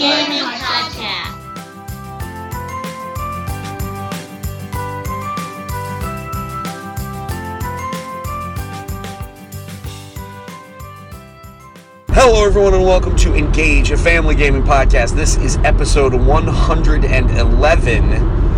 Gaming 0.00 0.38
Podcast. 0.38 1.36
Hello, 12.08 12.46
everyone, 12.46 12.72
and 12.72 12.82
welcome 12.82 13.14
to 13.16 13.34
Engage, 13.34 13.90
a 13.90 13.98
family 13.98 14.34
gaming 14.34 14.62
podcast. 14.62 15.14
This 15.14 15.36
is 15.36 15.58
episode 15.58 16.14
111. 16.14 18.49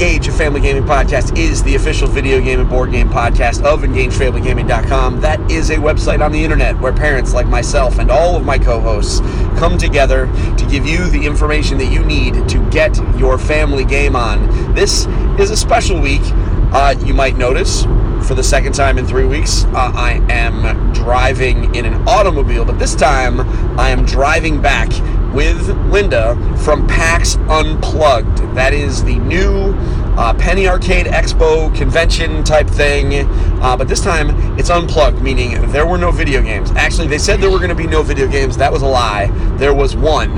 Engage, 0.00 0.28
a 0.28 0.32
family 0.32 0.60
gaming 0.60 0.84
podcast, 0.84 1.36
is 1.36 1.60
the 1.64 1.74
official 1.74 2.06
video 2.06 2.40
game 2.40 2.60
and 2.60 2.68
board 2.68 2.92
game 2.92 3.08
podcast 3.08 3.64
of 3.64 3.80
EngageFamilyGaming.com. 3.80 5.20
That 5.20 5.50
is 5.50 5.70
a 5.70 5.74
website 5.74 6.24
on 6.24 6.30
the 6.30 6.44
internet 6.44 6.78
where 6.78 6.92
parents 6.92 7.34
like 7.34 7.48
myself 7.48 7.98
and 7.98 8.08
all 8.08 8.36
of 8.36 8.44
my 8.44 8.58
co 8.58 8.78
hosts 8.78 9.18
come 9.58 9.76
together 9.76 10.26
to 10.56 10.66
give 10.70 10.86
you 10.86 11.10
the 11.10 11.26
information 11.26 11.78
that 11.78 11.90
you 11.90 12.04
need 12.04 12.48
to 12.48 12.70
get 12.70 12.96
your 13.18 13.38
family 13.38 13.84
game 13.84 14.14
on. 14.14 14.72
This 14.72 15.06
is 15.40 15.50
a 15.50 15.56
special 15.56 16.00
week. 16.00 16.22
Uh, 16.22 16.94
you 17.04 17.12
might 17.12 17.36
notice 17.36 17.82
for 18.22 18.36
the 18.36 18.44
second 18.44 18.74
time 18.74 18.98
in 18.98 19.06
three 19.06 19.24
weeks, 19.24 19.64
uh, 19.64 19.90
I 19.96 20.24
am 20.28 20.92
driving 20.92 21.74
in 21.74 21.84
an 21.84 22.06
automobile, 22.06 22.64
but 22.64 22.78
this 22.78 22.94
time 22.94 23.40
I 23.76 23.90
am 23.90 24.04
driving 24.04 24.62
back 24.62 24.90
with 25.32 25.68
Linda 25.90 26.36
from 26.58 26.86
PAX 26.86 27.36
Unplugged. 27.48 28.38
That 28.54 28.72
is 28.72 29.04
the 29.04 29.18
new 29.18 29.74
uh, 30.18 30.34
Penny 30.34 30.66
Arcade 30.66 31.06
Expo 31.06 31.72
convention 31.76 32.42
type 32.42 32.66
thing, 32.66 33.24
uh, 33.62 33.76
but 33.76 33.86
this 33.86 34.02
time 34.02 34.30
it's 34.58 34.68
unplugged, 34.68 35.22
meaning 35.22 35.70
there 35.70 35.86
were 35.86 35.96
no 35.96 36.10
video 36.10 36.42
games. 36.42 36.72
Actually, 36.72 37.06
they 37.06 37.18
said 37.18 37.40
there 37.40 37.50
were 37.50 37.58
going 37.58 37.70
to 37.70 37.76
be 37.76 37.86
no 37.86 38.02
video 38.02 38.26
games. 38.26 38.56
That 38.56 38.72
was 38.72 38.82
a 38.82 38.86
lie. 38.86 39.26
There 39.58 39.72
was 39.72 39.94
one. 39.96 40.36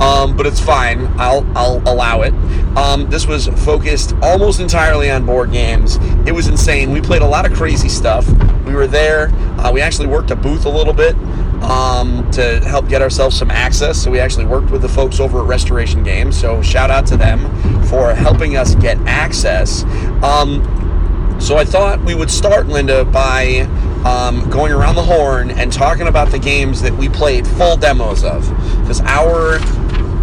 Um, 0.00 0.34
but 0.34 0.46
it's 0.46 0.58
fine. 0.58 1.06
I'll 1.18 1.46
I'll 1.54 1.82
allow 1.86 2.22
it. 2.22 2.32
Um, 2.74 3.10
this 3.10 3.26
was 3.26 3.48
focused 3.48 4.14
almost 4.22 4.58
entirely 4.58 5.10
on 5.10 5.26
board 5.26 5.52
games. 5.52 5.98
It 6.26 6.32
was 6.32 6.48
insane. 6.48 6.90
We 6.90 7.02
played 7.02 7.20
a 7.20 7.26
lot 7.26 7.44
of 7.44 7.52
crazy 7.52 7.90
stuff. 7.90 8.26
We 8.64 8.72
were 8.74 8.86
there. 8.86 9.28
Uh, 9.58 9.70
we 9.70 9.82
actually 9.82 10.06
worked 10.06 10.30
a 10.30 10.36
booth 10.36 10.64
a 10.64 10.70
little 10.70 10.94
bit 10.94 11.14
um, 11.62 12.30
to 12.32 12.60
help 12.60 12.88
get 12.88 13.02
ourselves 13.02 13.36
some 13.36 13.50
access. 13.50 14.02
So 14.02 14.10
we 14.10 14.18
actually 14.18 14.46
worked 14.46 14.70
with 14.70 14.82
the 14.82 14.88
folks 14.88 15.20
over 15.20 15.40
at 15.40 15.46
Restoration 15.46 16.02
Games. 16.02 16.38
So 16.38 16.62
shout 16.62 16.90
out 16.90 17.06
to 17.08 17.16
them 17.16 17.40
for 17.84 18.14
helping 18.14 18.56
us 18.56 18.74
get 18.74 18.98
access. 19.06 19.84
Um, 20.22 20.76
so 21.40 21.56
I 21.56 21.64
thought 21.64 22.02
we 22.04 22.14
would 22.14 22.30
start, 22.30 22.66
Linda, 22.66 23.04
by 23.04 23.60
um, 24.04 24.48
going 24.50 24.72
around 24.72 24.94
the 24.94 25.02
horn 25.02 25.50
and 25.50 25.72
talking 25.72 26.06
about 26.06 26.30
the 26.30 26.38
games 26.38 26.82
that 26.82 26.92
we 26.92 27.08
played 27.08 27.46
full 27.46 27.76
demos 27.76 28.24
of. 28.24 28.48
Because 28.80 29.00
our, 29.02 29.58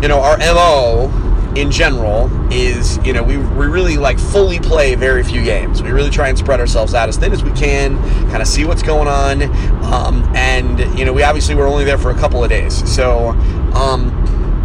you 0.02 0.08
know, 0.08 0.22
our 0.22 0.38
MO 0.38 1.27
in 1.56 1.72
general 1.72 2.30
is, 2.52 2.98
you 3.06 3.14
know, 3.14 3.24
we, 3.24 3.38
we 3.38 3.66
really 3.66 3.98
like 3.98 4.20
fully 4.20 4.60
play 4.60 4.96
very 4.96 5.24
few 5.24 5.44
games. 5.44 5.82
We 5.82 5.92
really 5.92 6.10
try 6.10 6.30
and 6.30 6.38
spread 6.38 6.60
ourselves 6.60 6.94
out 6.94 7.10
as 7.10 7.18
thin 7.18 7.32
as 7.32 7.44
we 7.44 7.52
can, 7.52 7.98
kind 8.30 8.42
of 8.42 8.48
see 8.48 8.66
what's 8.66 8.84
going 8.84 9.08
on. 9.08 9.44
Um, 9.86 10.24
and, 10.36 10.80
you 10.98 11.06
know, 11.06 11.14
we 11.14 11.24
obviously 11.24 11.56
were 11.56 11.68
only 11.68 11.84
there 11.84 11.98
for 11.98 12.12
a 12.12 12.16
couple 12.16 12.44
of 12.44 12.50
days. 12.50 12.88
So, 12.92 13.30
um, 13.74 14.12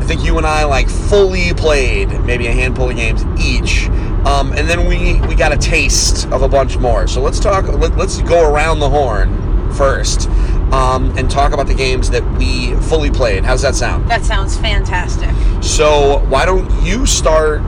I 0.00 0.05
think 0.05 0.25
you 0.25 0.36
and 0.36 0.47
I 0.47 0.64
like 0.64 0.88
fully 0.88 1.55
played 1.55 2.08
maybe 2.22 2.48
a 2.48 2.53
handful 2.53 2.91
of 2.91 2.97
games 2.97 3.25
each. 3.41 3.88
Um, 4.27 4.53
and 4.53 4.69
then 4.69 4.86
we, 4.86 5.20
we 5.28 5.34
got 5.34 5.53
a 5.53 5.56
taste 5.56 6.27
of 6.28 6.42
a 6.42 6.48
bunch 6.48 6.77
more. 6.77 7.06
So 7.06 7.20
let's 7.20 7.38
talk. 7.38 7.66
Let, 7.66 7.97
let's 7.97 8.20
go 8.22 8.53
around 8.53 8.80
the 8.80 8.91
horn 8.91 9.72
first 9.72 10.28
um, 10.73 11.17
and 11.19 11.31
talk 11.31 11.53
about 11.53 11.67
the 11.67 11.75
games 11.75 12.11
that 12.11 12.25
we 12.39 12.75
fully 12.77 13.11
played. 13.11 13.45
How's 13.45 13.62
that 13.62 13.75
sound? 13.75 14.11
That 14.11 14.25
sounds 14.25 14.56
fantastic. 14.56 15.31
So 15.62 16.25
why 16.28 16.47
don't 16.47 16.69
you 16.83 17.06
start? 17.06 17.62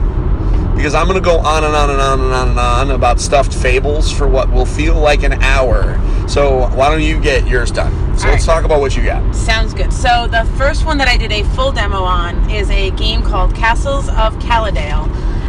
Because 0.75 0.93
I'm 0.93 1.07
going 1.07 1.17
to 1.17 1.23
go 1.23 1.37
on 1.37 1.63
and 1.63 1.73
on 1.73 1.89
and 1.89 2.01
on 2.01 2.19
and 2.19 2.33
on 2.33 2.49
and 2.49 2.59
on 2.59 2.91
about 2.91 3.21
stuffed 3.21 3.53
fables 3.53 4.11
for 4.11 4.27
what 4.27 4.51
will 4.51 4.65
feel 4.65 4.95
like 4.95 5.23
an 5.23 5.33
hour. 5.41 5.97
So 6.27 6.67
why 6.75 6.89
don't 6.89 7.01
you 7.03 7.21
get 7.21 7.47
yours 7.47 7.71
done? 7.71 7.93
So 8.17 8.25
All 8.25 8.31
let's 8.31 8.45
right. 8.47 8.55
talk 8.55 8.65
about 8.65 8.81
what 8.81 8.97
you 8.97 9.05
got. 9.05 9.33
Sounds 9.33 9.73
good. 9.73 9.93
So 9.93 10.27
the 10.27 10.43
first 10.57 10.85
one 10.85 10.97
that 10.97 11.07
I 11.07 11.15
did 11.15 11.31
a 11.31 11.43
full 11.55 11.71
demo 11.71 12.03
on 12.03 12.49
is 12.49 12.69
a 12.71 12.91
game 12.91 13.21
called 13.21 13.55
Castles 13.55 14.09
of 14.09 14.35
Caladale, 14.39 15.07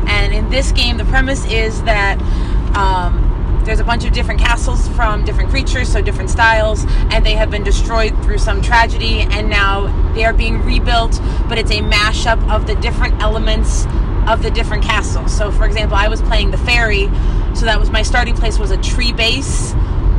and 0.08 0.32
in 0.32 0.48
this 0.50 0.70
game, 0.72 0.96
the 0.96 1.04
premise 1.06 1.44
is 1.46 1.82
that. 1.84 2.20
Um, 2.76 3.25
there's 3.66 3.80
a 3.80 3.84
bunch 3.84 4.04
of 4.04 4.12
different 4.12 4.40
castles 4.40 4.86
from 4.90 5.24
different 5.24 5.50
creatures, 5.50 5.90
so 5.92 6.00
different 6.00 6.30
styles, 6.30 6.86
and 7.10 7.26
they 7.26 7.34
have 7.34 7.50
been 7.50 7.64
destroyed 7.64 8.16
through 8.22 8.38
some 8.38 8.62
tragedy, 8.62 9.22
and 9.22 9.50
now 9.50 10.12
they 10.14 10.24
are 10.24 10.32
being 10.32 10.62
rebuilt. 10.62 11.20
But 11.48 11.58
it's 11.58 11.72
a 11.72 11.80
mashup 11.80 12.48
of 12.48 12.68
the 12.68 12.76
different 12.76 13.20
elements 13.20 13.84
of 14.28 14.42
the 14.42 14.52
different 14.52 14.84
castles. 14.84 15.36
So, 15.36 15.50
for 15.50 15.66
example, 15.66 15.96
I 15.96 16.06
was 16.06 16.22
playing 16.22 16.52
the 16.52 16.58
fairy, 16.58 17.10
so 17.54 17.64
that 17.66 17.78
was 17.78 17.90
my 17.90 18.02
starting 18.02 18.36
place 18.36 18.56
was 18.56 18.70
a 18.70 18.76
tree 18.76 19.12
base, 19.12 19.74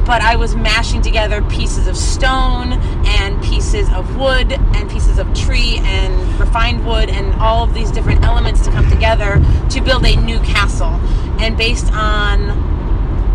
but 0.06 0.22
I 0.22 0.36
was 0.36 0.54
mashing 0.54 1.02
together 1.02 1.42
pieces 1.44 1.88
of 1.88 1.96
stone 1.96 2.74
and 3.06 3.42
pieces 3.42 3.90
of 3.94 4.18
wood 4.18 4.52
and 4.52 4.90
pieces 4.90 5.20
of 5.20 5.34
tree 5.34 5.80
and 5.84 6.40
refined 6.40 6.86
wood 6.86 7.10
and 7.10 7.34
all 7.42 7.64
of 7.64 7.74
these 7.74 7.92
different 7.92 8.24
elements 8.26 8.62
to 8.66 8.72
come 8.72 8.90
together 8.90 9.42
to 9.70 9.82
build 9.82 10.06
a 10.06 10.16
new 10.18 10.40
castle. 10.40 11.00
And 11.40 11.58
based 11.58 11.92
on 11.94 12.77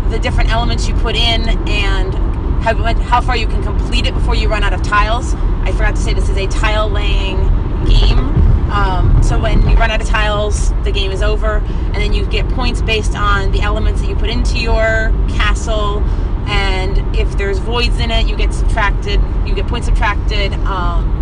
the 0.09 0.19
different 0.19 0.51
elements 0.51 0.87
you 0.87 0.93
put 0.95 1.15
in 1.15 1.49
and 1.67 2.13
how, 2.63 2.75
how 3.03 3.21
far 3.21 3.35
you 3.35 3.47
can 3.47 3.61
complete 3.61 4.05
it 4.05 4.13
before 4.13 4.35
you 4.35 4.47
run 4.47 4.63
out 4.63 4.73
of 4.73 4.81
tiles. 4.83 5.33
I 5.35 5.71
forgot 5.71 5.95
to 5.95 6.01
say 6.01 6.13
this 6.13 6.29
is 6.29 6.37
a 6.37 6.47
tile 6.47 6.89
laying 6.89 7.37
game. 7.85 8.19
Um, 8.71 9.21
so 9.21 9.39
when 9.39 9.61
you 9.69 9.75
run 9.75 9.91
out 9.91 10.01
of 10.01 10.07
tiles, 10.07 10.71
the 10.83 10.91
game 10.91 11.11
is 11.11 11.21
over, 11.21 11.57
and 11.57 11.95
then 11.95 12.13
you 12.13 12.25
get 12.25 12.47
points 12.49 12.81
based 12.81 13.15
on 13.15 13.51
the 13.51 13.61
elements 13.61 14.01
that 14.01 14.09
you 14.09 14.15
put 14.15 14.29
into 14.29 14.57
your 14.57 15.13
castle. 15.29 15.99
And 16.47 17.15
if 17.15 17.37
there's 17.37 17.59
voids 17.59 17.99
in 17.99 18.11
it, 18.11 18.27
you 18.27 18.35
get 18.35 18.53
subtracted. 18.53 19.21
You 19.45 19.53
get 19.53 19.67
points 19.67 19.87
subtracted. 19.87 20.53
Um, 20.53 21.19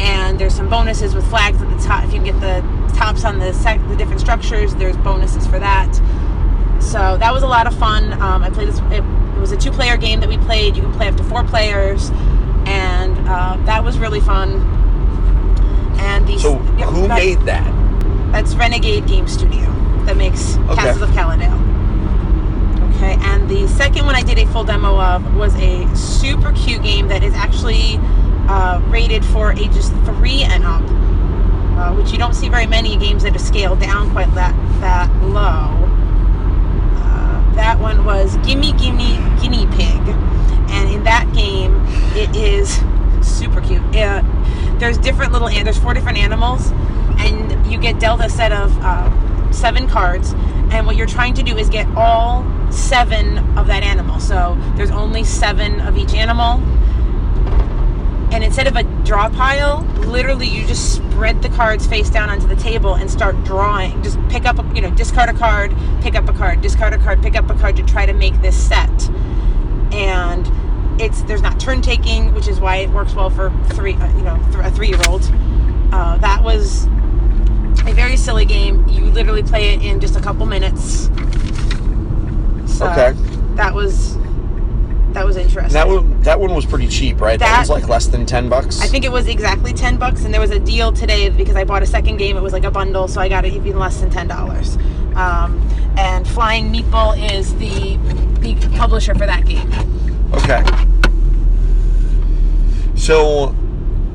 and 0.00 0.38
there's 0.38 0.54
some 0.54 0.68
bonuses 0.68 1.14
with 1.14 1.28
flags 1.28 1.60
at 1.60 1.68
the 1.68 1.82
top. 1.84 2.04
If 2.04 2.14
you 2.14 2.22
get 2.22 2.40
the 2.40 2.62
tops 2.96 3.24
on 3.24 3.38
the 3.38 3.52
sec- 3.52 3.86
the 3.88 3.96
different 3.96 4.20
structures, 4.20 4.74
there's 4.76 4.96
bonuses 4.96 5.46
for 5.46 5.58
that. 5.58 5.92
So 6.80 7.16
that 7.18 7.32
was 7.32 7.42
a 7.42 7.46
lot 7.46 7.66
of 7.66 7.76
fun. 7.78 8.12
Um, 8.14 8.42
I 8.42 8.50
played 8.50 8.68
this. 8.68 8.78
It, 8.90 9.02
it 9.02 9.40
was 9.40 9.52
a 9.52 9.56
two-player 9.56 9.96
game 9.96 10.20
that 10.20 10.28
we 10.28 10.38
played. 10.38 10.76
You 10.76 10.82
can 10.82 10.92
play 10.92 11.08
up 11.08 11.16
to 11.16 11.24
four 11.24 11.44
players, 11.44 12.10
and 12.66 13.16
uh, 13.28 13.56
that 13.66 13.84
was 13.84 13.98
really 13.98 14.20
fun. 14.20 14.52
And 16.00 16.26
these. 16.26 16.42
So 16.42 16.54
yep, 16.76 16.88
who 16.88 17.08
that- 17.08 17.18
made 17.18 17.38
that? 17.42 17.74
That's 18.32 18.54
Renegade 18.54 19.06
Game 19.06 19.26
Studio 19.26 19.64
that 20.04 20.16
makes 20.16 20.56
Okay. 20.56 20.74
Castles 20.74 21.02
of 21.08 21.14
Caladale. 21.14 21.58
Okay, 22.96 23.16
and 23.20 23.48
the 23.48 23.66
second 23.68 24.06
one 24.06 24.14
I 24.14 24.22
did 24.22 24.38
a 24.38 24.46
full 24.46 24.64
demo 24.64 25.00
of 25.00 25.34
was 25.36 25.54
a 25.56 25.86
super 25.96 26.52
cute 26.52 26.82
game 26.82 27.08
that 27.08 27.22
is 27.22 27.32
actually 27.34 27.98
uh, 28.48 28.80
rated 28.88 29.24
for 29.24 29.52
ages 29.52 29.90
three 30.04 30.42
and 30.42 30.64
up, 30.64 30.82
uh, 31.78 31.94
which 31.94 32.10
you 32.12 32.18
don't 32.18 32.34
see 32.34 32.48
very 32.48 32.66
many 32.66 32.96
games 32.96 33.22
that 33.22 33.34
are 33.36 33.38
scaled 33.38 33.80
down 33.80 34.10
quite 34.12 34.32
that 34.34 34.54
that 34.80 35.10
low. 35.22 35.87
That 37.58 37.80
one 37.80 38.04
was 38.04 38.36
Gimme 38.46 38.72
Gimme 38.74 39.18
Guinea 39.40 39.66
Pig, 39.66 40.00
and 40.70 40.88
in 40.90 41.02
that 41.02 41.28
game, 41.34 41.74
it 42.14 42.34
is 42.36 42.78
super 43.20 43.60
cute. 43.60 43.82
Uh, 43.96 44.22
there's 44.78 44.96
different 44.96 45.32
little 45.32 45.48
there's 45.48 45.76
four 45.76 45.92
different 45.92 46.18
animals, 46.18 46.70
and 47.18 47.66
you 47.70 47.76
get 47.76 47.98
dealt 47.98 48.20
a 48.20 48.30
set 48.30 48.52
of 48.52 48.72
uh, 48.80 49.50
seven 49.50 49.88
cards, 49.88 50.34
and 50.70 50.86
what 50.86 50.94
you're 50.94 51.08
trying 51.08 51.34
to 51.34 51.42
do 51.42 51.58
is 51.58 51.68
get 51.68 51.88
all 51.96 52.46
seven 52.70 53.38
of 53.58 53.66
that 53.66 53.82
animal. 53.82 54.20
So 54.20 54.56
there's 54.76 54.92
only 54.92 55.24
seven 55.24 55.80
of 55.80 55.98
each 55.98 56.14
animal, 56.14 56.62
and 58.30 58.44
instead 58.44 58.66
of 58.66 58.76
a 58.76 58.82
draw 59.04 59.28
pile, 59.30 59.82
literally 60.06 60.46
you 60.46 60.66
just 60.66 60.96
spread 60.96 61.42
the 61.42 61.48
cards 61.50 61.86
face 61.86 62.10
down 62.10 62.28
onto 62.28 62.46
the 62.46 62.56
table 62.56 62.94
and 62.94 63.10
start 63.10 63.42
drawing. 63.44 64.02
Just 64.02 64.18
pick 64.28 64.44
up, 64.44 64.58
a, 64.58 64.74
you 64.74 64.82
know, 64.82 64.90
discard 64.90 65.28
a 65.30 65.32
card, 65.32 65.74
pick 66.02 66.14
up 66.14 66.28
a 66.28 66.32
card, 66.32 66.60
discard 66.60 66.92
a 66.92 66.98
card, 66.98 67.22
pick 67.22 67.36
up 67.36 67.48
a 67.50 67.54
card 67.54 67.76
to 67.76 67.82
try 67.84 68.04
to 68.06 68.12
make 68.12 68.40
this 68.42 68.56
set. 68.56 68.90
And 69.92 70.50
it's 71.00 71.22
there's 71.22 71.42
not 71.42 71.58
turn 71.58 71.80
taking, 71.80 72.34
which 72.34 72.48
is 72.48 72.60
why 72.60 72.76
it 72.76 72.90
works 72.90 73.14
well 73.14 73.30
for 73.30 73.50
three, 73.70 73.94
uh, 73.94 74.16
you 74.16 74.22
know, 74.22 74.36
th- 74.52 74.64
a 74.66 74.70
three 74.70 74.88
year 74.88 75.00
old. 75.08 75.22
Uh, 75.92 76.18
that 76.18 76.42
was 76.42 76.84
a 77.86 77.92
very 77.94 78.16
silly 78.16 78.44
game. 78.44 78.86
You 78.88 79.04
literally 79.06 79.42
play 79.42 79.74
it 79.74 79.82
in 79.82 80.00
just 80.00 80.16
a 80.16 80.20
couple 80.20 80.44
minutes. 80.44 81.06
So 82.66 82.86
Okay. 82.90 83.12
that 83.54 83.72
was 83.74 84.16
that 85.18 85.26
was 85.26 85.36
interesting. 85.36 85.72
That 85.72 85.88
one, 85.88 86.22
that 86.22 86.38
one 86.38 86.54
was 86.54 86.64
pretty 86.64 86.86
cheap, 86.86 87.20
right? 87.20 87.40
That, 87.40 87.48
That- 87.50 87.58
was 87.58 87.70
like 87.70 87.88
less 87.88 88.06
than 88.06 88.24
ten 88.24 88.48
bucks. 88.48 88.80
I 88.80 88.86
think 88.86 89.04
it 89.04 89.10
was 89.10 89.26
exactly 89.26 89.72
ten 89.72 89.96
bucks, 89.96 90.24
and 90.24 90.32
there 90.32 90.40
was 90.40 90.52
a 90.52 90.60
deal 90.60 90.92
today 90.92 91.28
because 91.28 91.56
I 91.56 91.64
bought 91.64 91.82
a 91.82 91.86
second 91.86 92.18
game. 92.18 92.36
It 92.36 92.40
was 92.40 92.52
like 92.52 92.62
a 92.62 92.70
bundle, 92.70 93.08
so 93.08 93.20
I 93.20 93.28
got 93.28 93.44
it 93.44 93.52
even 93.52 93.78
less 93.80 93.98
than 94.00 94.10
ten 94.10 94.28
dollars. 94.28 94.76
Um, 95.16 95.60
and 95.98 96.26
Flying 96.28 96.72
Meatball 96.72 97.18
is 97.32 97.52
the 97.56 97.96
the 98.40 98.54
publisher 98.78 99.12
for 99.14 99.26
that 99.26 99.44
game. 99.44 99.68
Okay. 100.34 100.62
So, 102.94 103.56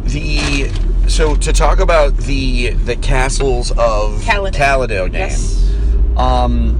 the 0.03 0.71
so 1.07 1.35
to 1.35 1.51
talk 1.51 1.79
about 1.79 2.15
the 2.15 2.69
the 2.71 2.95
castles 2.95 3.71
of 3.71 4.21
Caladale. 4.21 4.53
Caladale 4.53 5.11
game. 5.11 5.13
Yes. 5.13 5.69
Um, 6.15 6.79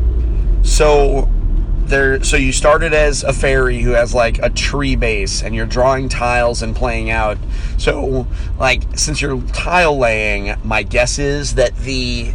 so 0.64 1.30
there, 1.88 2.24
so 2.24 2.38
you 2.38 2.52
started 2.52 2.94
as 2.94 3.24
a 3.24 3.34
fairy 3.34 3.82
who 3.82 3.92
has 3.92 4.14
like 4.14 4.40
a 4.40 4.50
tree 4.50 4.96
base, 4.96 5.44
and 5.44 5.54
you're 5.56 5.66
drawing 5.66 6.10
tiles 6.10 6.62
and 6.62 6.76
playing 6.76 7.10
out. 7.10 7.38
So, 7.78 8.28
like, 8.60 8.84
since 8.98 9.22
you're 9.22 9.42
tile 9.54 9.98
laying, 9.98 10.56
my 10.64 10.84
guess 10.84 11.20
is 11.20 11.56
that 11.56 11.76
the 11.78 12.34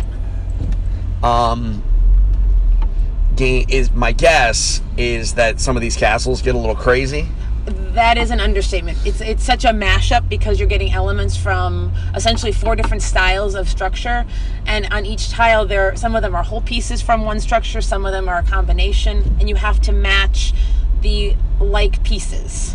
um 1.22 1.82
game 3.34 3.66
is 3.68 3.92
my 3.92 4.12
guess 4.12 4.80
is 4.96 5.34
that 5.34 5.60
some 5.60 5.76
of 5.76 5.82
these 5.82 5.96
castles 5.96 6.42
get 6.42 6.54
a 6.54 6.58
little 6.58 6.76
crazy. 6.76 7.28
That 7.68 8.16
is 8.16 8.30
an 8.30 8.40
understatement. 8.40 8.98
It's 9.04 9.20
it's 9.20 9.44
such 9.44 9.64
a 9.64 9.68
mashup 9.68 10.28
because 10.28 10.58
you're 10.58 10.68
getting 10.68 10.92
elements 10.92 11.36
from 11.36 11.92
essentially 12.14 12.52
four 12.52 12.76
different 12.76 13.02
styles 13.02 13.54
of 13.54 13.68
structure, 13.68 14.24
and 14.66 14.86
on 14.92 15.04
each 15.04 15.30
tile 15.30 15.66
there 15.66 15.94
some 15.96 16.16
of 16.16 16.22
them 16.22 16.34
are 16.34 16.42
whole 16.42 16.60
pieces 16.60 17.02
from 17.02 17.24
one 17.24 17.40
structure, 17.40 17.80
some 17.80 18.06
of 18.06 18.12
them 18.12 18.28
are 18.28 18.38
a 18.38 18.42
combination, 18.42 19.36
and 19.38 19.48
you 19.48 19.56
have 19.56 19.80
to 19.82 19.92
match 19.92 20.54
the 21.02 21.36
like 21.60 22.02
pieces. 22.04 22.74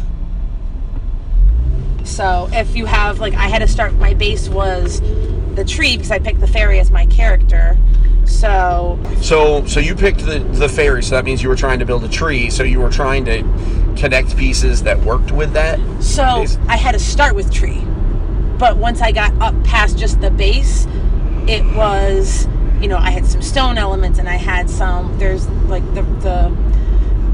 So 2.04 2.50
if 2.52 2.76
you 2.76 2.86
have 2.86 3.20
like 3.20 3.34
I 3.34 3.48
had 3.48 3.60
to 3.60 3.68
start 3.68 3.94
my 3.94 4.14
base 4.14 4.50
was 4.50 5.02
the 5.56 5.64
tree 5.66 5.98
because 5.98 6.12
I 6.12 6.20
picked 6.20 6.40
the 6.40 6.48
fairy 6.48 6.80
as 6.80 6.92
my 6.92 7.06
character. 7.08 7.78
So 8.26 9.00
So, 9.22 9.66
so 9.66 9.80
you 9.80 9.96
picked 9.96 10.20
the 10.26 10.40
the 10.40 10.70
fairy, 10.70 11.04
so 11.04 11.16
that 11.16 11.26
means 11.26 11.42
you 11.44 11.50
were 11.50 11.56
trying 11.56 11.80
to 11.80 11.86
build 11.86 12.04
a 12.04 12.10
tree. 12.10 12.50
So 12.50 12.64
you 12.64 12.80
were 12.80 12.90
trying 12.92 13.26
to 13.26 13.44
connect 13.98 14.36
pieces 14.38 14.84
that 14.84 15.00
worked 15.02 15.32
with 15.32 15.54
that. 15.54 15.80
So 16.02 16.42
base? 16.42 16.58
I 16.68 16.78
had 16.78 16.94
to 16.94 17.00
start 17.00 17.36
with 17.36 17.52
tree, 17.52 17.82
but 18.58 18.78
once 18.78 19.02
I 19.02 19.12
got 19.12 19.34
up 19.42 19.62
past 19.64 19.98
just 19.98 20.20
the 20.22 20.32
base, 20.32 20.88
it 21.48 21.64
was 21.76 22.48
you 22.82 22.88
know 22.88 22.98
I 22.98 23.12
had 23.12 23.26
some 23.26 23.42
stone 23.42 23.78
elements 23.78 24.20
and 24.20 24.28
I 24.28 24.36
had 24.36 24.70
some 24.70 25.18
there's 25.20 25.48
like 25.70 25.86
the 25.94 26.02
the 26.22 26.56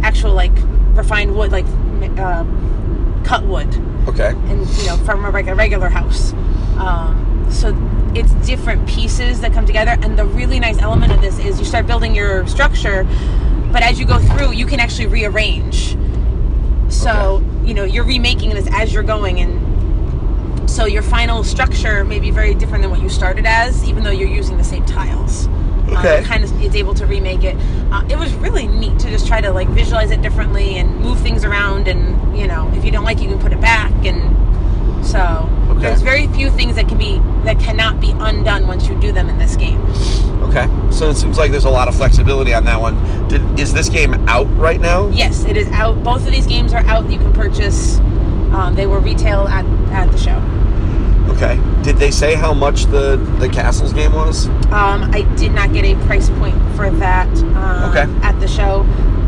actual 0.04 0.34
like 0.34 0.52
refined 0.94 1.36
wood 1.36 1.52
like 1.52 1.66
um, 2.20 3.22
cut 3.26 3.44
wood 3.46 3.68
Okay. 4.08 4.30
and 4.30 4.68
you 4.68 4.86
know 4.88 4.98
from 5.06 5.26
a 5.26 5.30
regular 5.32 5.56
regular 5.56 5.90
house. 5.90 6.34
Um, 6.78 7.48
so 7.52 7.72
it's 8.16 8.34
different 8.46 8.88
pieces 8.88 9.42
that 9.42 9.54
come 9.54 9.66
together, 9.66 9.98
and 10.02 10.18
the 10.18 10.26
really 10.26 10.60
nice 10.60 10.80
element 10.80 11.12
of 11.12 11.22
this 11.22 11.40
is 11.40 11.60
you 11.60 11.66
start 11.66 11.88
building 11.88 12.16
your 12.16 12.48
structure, 12.48 13.06
but 13.72 13.84
as 13.84 14.00
you 14.00 14.06
go 14.06 14.20
through, 14.20 14.54
you 14.54 14.66
can 14.66 14.80
actually 14.80 15.08
rearrange. 15.08 15.96
So 16.90 17.44
you 17.64 17.74
know 17.74 17.84
you're 17.84 18.04
remaking 18.04 18.50
this 18.50 18.68
as 18.72 18.94
you're 18.94 19.04
going, 19.04 19.40
and 19.40 20.70
so 20.70 20.86
your 20.86 21.04
final 21.04 21.44
structure 21.44 22.04
may 22.04 22.20
be 22.20 22.32
very 22.32 22.54
different 22.56 22.82
than 22.82 22.92
what 22.92 23.02
you 23.02 23.10
started 23.10 23.46
as, 23.46 23.84
even 23.88 24.04
though 24.04 24.12
you're 24.12 24.30
using 24.30 24.58
the 24.58 24.64
same 24.64 24.86
tiles. 24.86 25.48
Okay. 25.90 26.20
Uh, 26.20 26.24
kind 26.24 26.44
of 26.44 26.62
is 26.62 26.76
able 26.76 26.94
to 26.94 27.06
remake 27.08 27.44
it. 27.44 27.56
Uh, 27.92 28.06
it 28.10 28.18
was 28.18 28.32
really 28.36 28.68
neat 28.68 29.00
to 29.00 29.10
just 29.10 29.26
try 29.28 29.42
to 29.42 29.52
like 29.52 29.68
visualize 29.70 30.12
it 30.12 30.22
differently 30.22 30.78
and 30.78 31.00
move 31.00 31.20
things 31.20 31.44
around, 31.44 31.88
and 31.88 32.38
you 32.38 32.48
know 32.48 32.72
if 32.76 32.86
you 32.86 32.92
don't 32.92 33.04
like, 33.04 33.18
it, 33.18 33.24
you 33.24 33.30
can 33.30 33.40
put 33.40 33.54
it 33.54 33.62
back, 33.62 33.92
and 34.06 35.06
so 35.06 35.50
Okay. 35.70 35.82
there's 35.82 36.02
very 36.02 36.28
few 36.28 36.50
things 36.50 36.76
that 36.76 36.88
can 36.88 36.98
be 36.98 37.22
that 37.50 37.60
cannot 37.60 38.00
be 38.00 38.12
undone 38.12 38.68
once 38.68 38.88
you 38.88 38.94
do 39.00 39.12
them 39.12 39.28
in 39.28 39.40
this 39.40 39.56
game. 39.56 39.82
Okay. 40.44 40.68
So 40.92 41.10
it 41.10 41.16
seems 41.16 41.40
like 41.40 41.50
there's 41.50 41.66
a 41.66 41.70
lot 41.70 41.88
of 41.88 41.96
flexibility 41.96 42.54
on 42.54 42.64
that 42.66 42.80
one. 42.80 42.96
Did, 43.28 43.60
is 43.60 43.74
this 43.74 43.90
game 43.90 44.14
out 44.28 44.46
right 44.56 44.80
now? 44.80 45.10
Yes, 45.10 45.46
it 45.46 45.58
is 45.58 45.68
out. 45.70 46.04
Both 46.04 46.28
of 46.28 46.32
these 46.32 46.46
games 46.46 46.74
are 46.74 46.86
out. 46.86 47.10
You 47.10 47.18
can 47.18 47.34
purchase. 47.34 47.98
Um, 48.54 48.76
they 48.76 48.86
were 48.86 49.00
retail 49.00 49.48
at, 49.48 49.66
at 49.92 50.12
the 50.12 50.18
show. 50.18 50.38
Okay. 51.34 51.60
Did 51.82 51.98
they 51.98 52.12
say 52.12 52.36
how 52.36 52.54
much 52.54 52.84
the 52.86 53.16
the 53.40 53.50
castles 53.50 53.94
game 53.94 54.14
was? 54.14 54.48
Um, 54.72 55.10
I 55.12 55.22
did 55.36 55.52
not 55.52 55.74
get 55.74 55.86
a 55.86 55.96
price 56.06 56.30
point 56.30 56.56
for 56.76 56.92
that 56.92 57.28
um, 57.56 57.90
Okay. 57.90 58.06
at 58.28 58.40
the 58.40 58.48
show, 58.48 58.82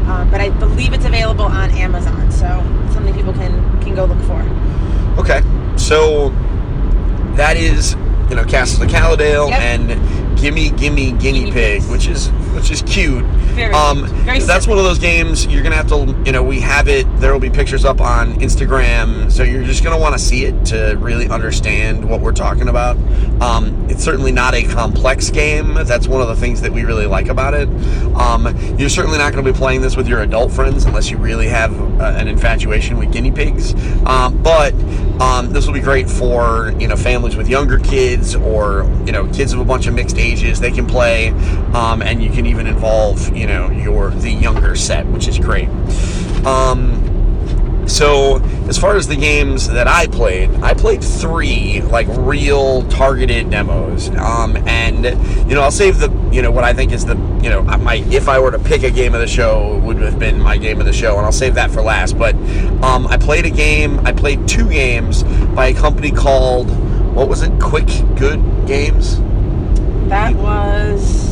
um, 0.09 0.29
but 0.29 0.41
I 0.41 0.49
believe 0.49 0.93
it's 0.93 1.05
available 1.05 1.45
on 1.45 1.71
Amazon, 1.71 2.31
so 2.31 2.47
something 2.93 3.15
people 3.15 3.33
can 3.33 3.81
can 3.81 3.95
go 3.95 4.05
look 4.05 4.21
for. 4.23 4.41
Okay. 5.19 5.41
So 5.77 6.29
that 7.35 7.57
is 7.57 7.95
you 8.31 8.37
know 8.37 8.45
Castle 8.45 8.83
of 8.83 8.89
Caladale 8.89 9.49
Yep. 9.49 9.59
and 9.61 10.39
Gimme 10.39 10.69
Gimme 10.71 11.11
Guinea 11.11 11.11
Guinea 11.19 11.51
Pig, 11.51 11.81
Pigs. 11.81 11.87
which 11.89 12.07
is 12.07 12.27
which 12.53 12.71
is 12.71 12.81
cute. 12.83 13.23
Very, 13.55 13.73
Um, 13.73 14.05
very 14.07 14.39
that's 14.39 14.65
simple. 14.65 14.71
one 14.75 14.79
of 14.79 14.85
those 14.85 14.99
games 14.99 15.45
you're 15.47 15.63
gonna 15.63 15.75
have 15.75 15.87
to, 15.89 16.15
you 16.25 16.31
know, 16.31 16.43
we 16.43 16.59
have 16.59 16.87
it. 16.87 17.05
There 17.19 17.31
will 17.33 17.39
be 17.39 17.49
pictures 17.49 17.85
up 17.85 18.01
on 18.01 18.35
Instagram, 18.35 19.31
so 19.31 19.43
you're 19.43 19.63
just 19.63 19.83
gonna 19.83 19.97
want 19.97 20.13
to 20.15 20.19
see 20.19 20.45
it 20.45 20.65
to 20.65 20.97
really 20.99 21.27
understand 21.29 22.03
what 22.07 22.21
we're 22.21 22.31
talking 22.31 22.67
about. 22.67 22.97
Um, 23.41 23.85
it's 23.89 24.03
certainly 24.03 24.31
not 24.31 24.53
a 24.53 24.63
complex 24.63 25.29
game. 25.29 25.73
That's 25.85 26.07
one 26.07 26.21
of 26.21 26.27
the 26.27 26.35
things 26.35 26.61
that 26.61 26.71
we 26.71 26.83
really 26.83 27.07
like 27.07 27.27
about 27.27 27.53
it. 27.53 27.67
Um, 28.15 28.55
you're 28.77 28.89
certainly 28.89 29.17
not 29.17 29.33
going 29.33 29.43
to 29.43 29.51
be 29.51 29.57
playing 29.57 29.81
this 29.81 29.95
with 29.97 30.07
your 30.07 30.21
adult 30.21 30.51
friends 30.51 30.85
unless 30.85 31.09
you 31.09 31.17
really 31.17 31.47
have 31.47 31.73
uh, 31.99 32.05
an 32.17 32.27
infatuation 32.27 32.97
with 32.97 33.11
guinea 33.11 33.31
pigs. 33.31 33.73
Um, 34.05 34.41
but 34.43 34.73
um, 35.21 35.51
this 35.51 35.65
will 35.67 35.73
be 35.73 35.79
great 35.81 36.09
for 36.09 36.73
you 36.79 36.87
know 36.87 36.95
families 36.95 37.35
with 37.35 37.47
younger 37.47 37.79
kids 37.79 38.35
or 38.35 38.89
you 39.05 39.11
know 39.11 39.27
kids 39.27 39.53
of 39.53 39.59
a 39.59 39.65
bunch 39.65 39.87
of 39.87 39.93
mixed 39.93 40.17
ages. 40.17 40.59
They 40.59 40.71
can 40.71 40.85
play, 40.87 41.29
um, 41.73 42.01
and 42.01 42.21
you 42.23 42.29
can 42.29 42.40
even 42.45 42.67
involve 42.67 43.35
you 43.35 43.47
know 43.47 43.69
your 43.71 44.11
the 44.11 44.31
younger 44.31 44.75
set, 44.75 45.05
which 45.07 45.27
is 45.27 45.37
great. 45.39 45.69
Um, 46.45 47.11
so 47.87 48.37
as 48.67 48.77
far 48.77 48.95
as 48.95 49.07
the 49.07 49.15
games 49.15 49.67
that 49.67 49.87
I 49.87 50.07
played, 50.07 50.49
I 50.61 50.73
played 50.73 51.03
three 51.03 51.81
like 51.81 52.07
real 52.11 52.83
targeted 52.89 53.49
demos. 53.49 54.09
Um, 54.09 54.55
and 54.67 55.03
you 55.49 55.55
know, 55.55 55.61
I'll 55.61 55.71
save 55.71 55.99
the 55.99 56.09
you 56.31 56.41
know 56.41 56.51
what 56.51 56.63
I 56.63 56.73
think 56.73 56.91
is 56.91 57.05
the 57.05 57.15
you 57.41 57.49
know 57.49 57.63
my 57.63 57.95
if 58.09 58.29
I 58.29 58.39
were 58.39 58.51
to 58.51 58.59
pick 58.59 58.83
a 58.83 58.91
game 58.91 59.13
of 59.13 59.19
the 59.19 59.27
show 59.27 59.77
it 59.77 59.81
would 59.81 59.97
have 59.97 60.19
been 60.19 60.39
my 60.39 60.57
game 60.57 60.79
of 60.79 60.85
the 60.85 60.93
show, 60.93 61.17
and 61.17 61.25
I'll 61.25 61.31
save 61.31 61.55
that 61.55 61.71
for 61.71 61.81
last. 61.81 62.17
But 62.17 62.35
um, 62.83 63.07
I 63.07 63.17
played 63.17 63.45
a 63.45 63.49
game. 63.49 63.99
I 64.05 64.11
played 64.11 64.47
two 64.47 64.69
games 64.69 65.23
by 65.53 65.67
a 65.67 65.73
company 65.73 66.11
called 66.11 66.69
what 67.15 67.27
was 67.27 67.41
it? 67.41 67.51
Quick 67.59 67.87
Good 68.15 68.39
Games. 68.67 69.19
That 70.07 70.33
was. 70.35 71.30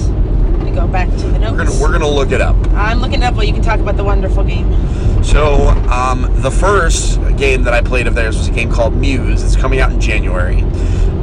Me 0.70 0.76
go 0.76 0.88
back 0.88 1.10
to 1.10 1.28
the 1.28 1.40
notes. 1.40 1.52
We're 1.52 1.66
gonna 1.66 1.82
we're 1.82 1.92
gonna 1.92 2.10
look 2.10 2.32
it 2.32 2.42
up. 2.42 2.56
I'm 2.74 3.00
looking 3.00 3.22
it 3.22 3.26
up 3.26 3.36
while 3.36 3.44
you 3.44 3.54
can 3.54 3.62
talk 3.62 3.80
about 3.80 3.98
the 3.98 4.04
wonderful 4.04 4.44
game. 4.44 4.72
So, 5.24 5.68
um, 5.90 6.28
the 6.42 6.52
first 6.52 7.20
game 7.38 7.64
that 7.64 7.74
I 7.74 7.82
played 7.82 8.08
of 8.08 8.16
theirs 8.16 8.38
was 8.38 8.48
a 8.48 8.52
game 8.52 8.72
called 8.72 8.96
Muse. 8.96 9.44
It's 9.44 9.56
coming 9.56 9.80
out 9.80 9.92
in 9.92 10.00
January. 10.00 10.62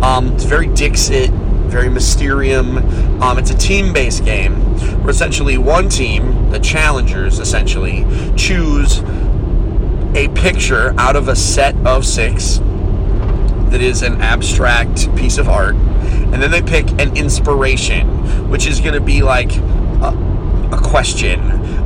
Um, 0.02 0.32
it's 0.34 0.44
very 0.44 0.66
Dixit, 0.68 1.30
very 1.30 1.88
Mysterium. 1.88 2.78
Um, 3.22 3.38
it's 3.38 3.50
a 3.50 3.56
team 3.56 3.92
based 3.92 4.24
game 4.24 4.54
where 5.02 5.10
essentially 5.10 5.58
one 5.58 5.88
team, 5.88 6.50
the 6.50 6.58
challengers 6.58 7.38
essentially, 7.38 8.04
choose 8.36 9.00
a 10.14 10.28
picture 10.34 10.92
out 10.98 11.16
of 11.16 11.28
a 11.28 11.36
set 11.36 11.76
of 11.86 12.04
six 12.04 12.58
that 13.70 13.80
is 13.80 14.02
an 14.02 14.20
abstract 14.20 15.14
piece 15.16 15.38
of 15.38 15.48
art. 15.48 15.74
And 15.74 16.42
then 16.42 16.50
they 16.50 16.62
pick 16.62 16.88
an 17.00 17.16
inspiration, 17.16 18.15
which 18.48 18.66
is 18.66 18.80
going 18.80 18.94
to 18.94 19.00
be 19.00 19.22
like 19.22 19.56
a, 19.56 20.68
a 20.72 20.80
question, 20.82 21.40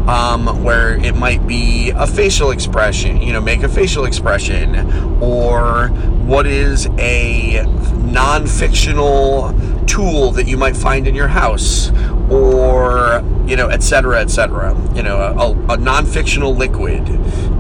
um, 0.09 0.63
where 0.63 0.97
it 1.05 1.15
might 1.15 1.47
be 1.47 1.91
a 1.91 2.07
facial 2.07 2.51
expression, 2.51 3.21
you 3.23 3.33
know, 3.33 3.41
make 3.41 3.63
a 3.63 3.69
facial 3.69 4.05
expression, 4.05 4.77
or 5.23 5.89
what 6.27 6.47
is 6.47 6.87
a 6.99 7.65
non 8.05 8.47
fictional 8.47 9.55
tool 9.87 10.31
that 10.33 10.47
you 10.47 10.57
might 10.57 10.77
find 10.77 11.07
in 11.07 11.15
your 11.15 11.29
house, 11.29 11.91
or, 12.31 13.25
you 13.47 13.57
know, 13.57 13.69
et 13.69 13.83
cetera, 13.83 14.21
et 14.21 14.31
cetera. 14.31 14.77
You 14.95 15.03
know, 15.03 15.19
a, 15.19 15.75
a 15.75 15.77
non 15.77 16.07
fictional 16.07 16.55
liquid, 16.55 17.09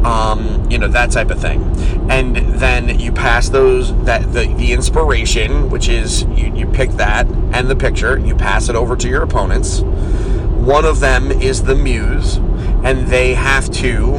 um, 0.04 0.66
you 0.70 0.78
know, 0.78 0.88
that 0.88 1.10
type 1.10 1.30
of 1.30 1.40
thing. 1.40 1.62
And 2.10 2.36
then 2.36 2.98
you 2.98 3.12
pass 3.12 3.48
those, 3.48 3.94
that 4.04 4.32
the, 4.32 4.52
the 4.54 4.72
inspiration, 4.72 5.70
which 5.70 5.88
is 5.88 6.22
you, 6.22 6.54
you 6.54 6.66
pick 6.66 6.90
that 6.92 7.26
and 7.52 7.68
the 7.68 7.76
picture, 7.76 8.18
you 8.18 8.34
pass 8.34 8.68
it 8.68 8.76
over 8.76 8.96
to 8.96 9.08
your 9.08 9.22
opponents. 9.22 9.80
One 9.80 10.84
of 10.84 11.00
them 11.00 11.30
is 11.30 11.62
the 11.62 11.74
muse, 11.74 12.36
and 12.36 13.06
they 13.06 13.34
have 13.34 13.70
to 13.72 14.14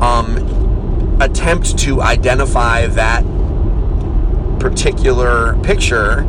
um, 0.00 1.18
attempt 1.20 1.78
to 1.78 2.02
identify 2.02 2.86
that 2.88 3.24
particular 4.60 5.56
picture 5.62 6.22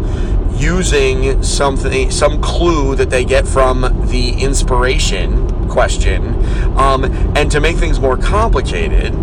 using 0.56 1.42
something 1.44 2.10
some 2.10 2.42
clue 2.42 2.96
that 2.96 3.10
they 3.10 3.26
get 3.26 3.48
from 3.48 3.82
the 4.08 4.32
inspiration 4.40 5.70
question 5.70 6.24
um, 6.78 7.04
and 7.36 7.52
to 7.52 7.60
make 7.60 7.76
things 7.76 8.00
more 8.00 8.18
complicated 8.18 9.14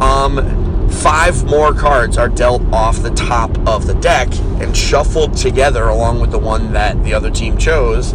um, 0.00 0.88
five 0.90 1.44
more 1.44 1.72
cards 1.72 2.18
are 2.18 2.28
dealt 2.28 2.62
off 2.72 3.02
the 3.02 3.10
top 3.10 3.50
of 3.66 3.86
the 3.86 3.94
deck 3.94 4.28
and 4.60 4.76
shuffled 4.76 5.36
together 5.36 5.84
along 5.84 6.20
with 6.20 6.30
the 6.30 6.38
one 6.38 6.72
that 6.72 7.02
the 7.04 7.14
other 7.14 7.30
team 7.30 7.56
chose 7.56 8.12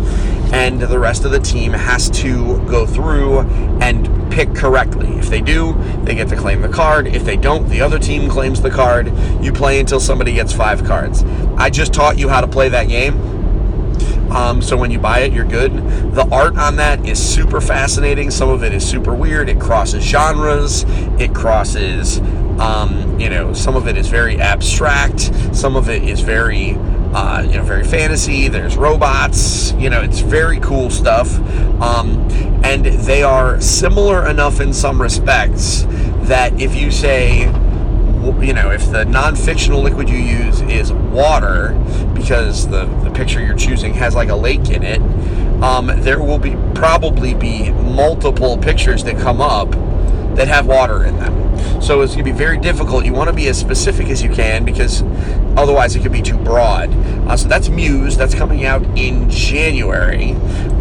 and 0.53 0.81
the 0.81 0.99
rest 0.99 1.25
of 1.25 1.31
the 1.31 1.39
team 1.39 1.73
has 1.73 2.09
to 2.09 2.57
go 2.67 2.85
through 2.85 3.39
and 3.81 4.07
pick 4.29 4.53
correctly. 4.55 5.07
If 5.17 5.29
they 5.29 5.41
do, 5.41 5.73
they 6.03 6.15
get 6.15 6.27
to 6.29 6.35
claim 6.35 6.61
the 6.61 6.69
card. 6.69 7.07
If 7.07 7.23
they 7.23 7.37
don't, 7.37 7.67
the 7.69 7.81
other 7.81 7.99
team 7.99 8.29
claims 8.29 8.61
the 8.61 8.69
card. 8.69 9.11
You 9.41 9.51
play 9.51 9.79
until 9.79 9.99
somebody 9.99 10.33
gets 10.33 10.53
five 10.53 10.83
cards. 10.83 11.23
I 11.57 11.69
just 11.69 11.93
taught 11.93 12.17
you 12.17 12.29
how 12.29 12.41
to 12.41 12.47
play 12.47 12.69
that 12.69 12.87
game. 12.87 13.19
Um, 14.31 14.61
so 14.61 14.75
when 14.75 14.91
you 14.91 14.99
buy 14.99 15.19
it, 15.19 15.31
you're 15.31 15.45
good. 15.45 15.73
The 16.13 16.27
art 16.31 16.57
on 16.57 16.75
that 16.77 17.05
is 17.07 17.23
super 17.23 17.61
fascinating. 17.61 18.31
Some 18.31 18.49
of 18.49 18.63
it 18.63 18.73
is 18.73 18.87
super 18.87 19.15
weird. 19.15 19.47
It 19.49 19.59
crosses 19.59 20.03
genres. 20.03 20.83
It 21.19 21.33
crosses, 21.33 22.19
um, 22.59 23.17
you 23.19 23.29
know, 23.29 23.53
some 23.53 23.75
of 23.75 23.87
it 23.87 23.97
is 23.97 24.07
very 24.07 24.39
abstract. 24.39 25.31
Some 25.55 25.75
of 25.75 25.89
it 25.89 26.03
is 26.03 26.19
very 26.19 26.77
uh, 27.15 27.41
you 27.47 27.53
know, 27.53 27.63
very 27.63 27.85
fantasy. 27.85 28.49
There's 28.49 28.75
robots. 28.75 29.71
You 29.73 29.89
know, 29.89 30.01
it's 30.01 30.19
very 30.19 30.59
cool 30.59 30.89
stuff. 30.89 31.33
Um, 31.81 32.54
and 32.65 32.85
they 32.85 33.21
are 33.21 33.61
similar 33.61 34.27
enough 34.27 34.59
in 34.59 34.73
some 34.73 34.99
respects 34.99 35.83
that 36.27 36.51
if 36.59 36.73
you 36.75 36.89
say, 36.89 37.41
you 37.41 38.53
know, 38.53 38.71
if 38.71 38.91
the 38.91 39.05
non-fictional 39.05 39.83
liquid 39.83 40.09
you 40.09 40.17
use 40.17 40.61
is 40.61 40.91
water, 40.91 41.79
because 42.15 42.67
the, 42.69 42.85
the 43.03 43.11
picture 43.11 43.39
you're 43.39 43.55
choosing 43.55 43.93
has 43.93 44.15
like 44.15 44.29
a 44.29 44.35
lake 44.35 44.69
in 44.71 44.81
it, 44.81 44.99
um, 45.61 45.91
there 46.01 46.19
will 46.19 46.39
be 46.39 46.55
probably 46.73 47.35
be 47.35 47.69
multiple 47.71 48.57
pictures 48.57 49.03
that 49.03 49.15
come 49.19 49.41
up 49.41 49.69
that 50.35 50.47
have 50.47 50.65
water 50.67 51.05
in 51.05 51.17
them. 51.17 51.81
So 51.81 52.01
it's 52.01 52.13
going 52.13 52.25
to 52.25 52.31
be 52.31 52.37
very 52.37 52.57
difficult. 52.57 53.05
You 53.05 53.13
want 53.13 53.29
to 53.29 53.35
be 53.35 53.47
as 53.47 53.59
specific 53.59 54.07
as 54.07 54.21
you 54.21 54.29
can 54.29 54.65
because 54.65 55.03
otherwise 55.57 55.95
it 55.95 56.01
could 56.01 56.11
be 56.11 56.21
too 56.21 56.37
broad. 56.37 56.89
Uh, 57.27 57.37
so 57.37 57.47
that's 57.47 57.69
Muse. 57.69 58.17
That's 58.17 58.33
coming 58.33 58.65
out 58.65 58.83
in 58.97 59.29
January. 59.29 60.31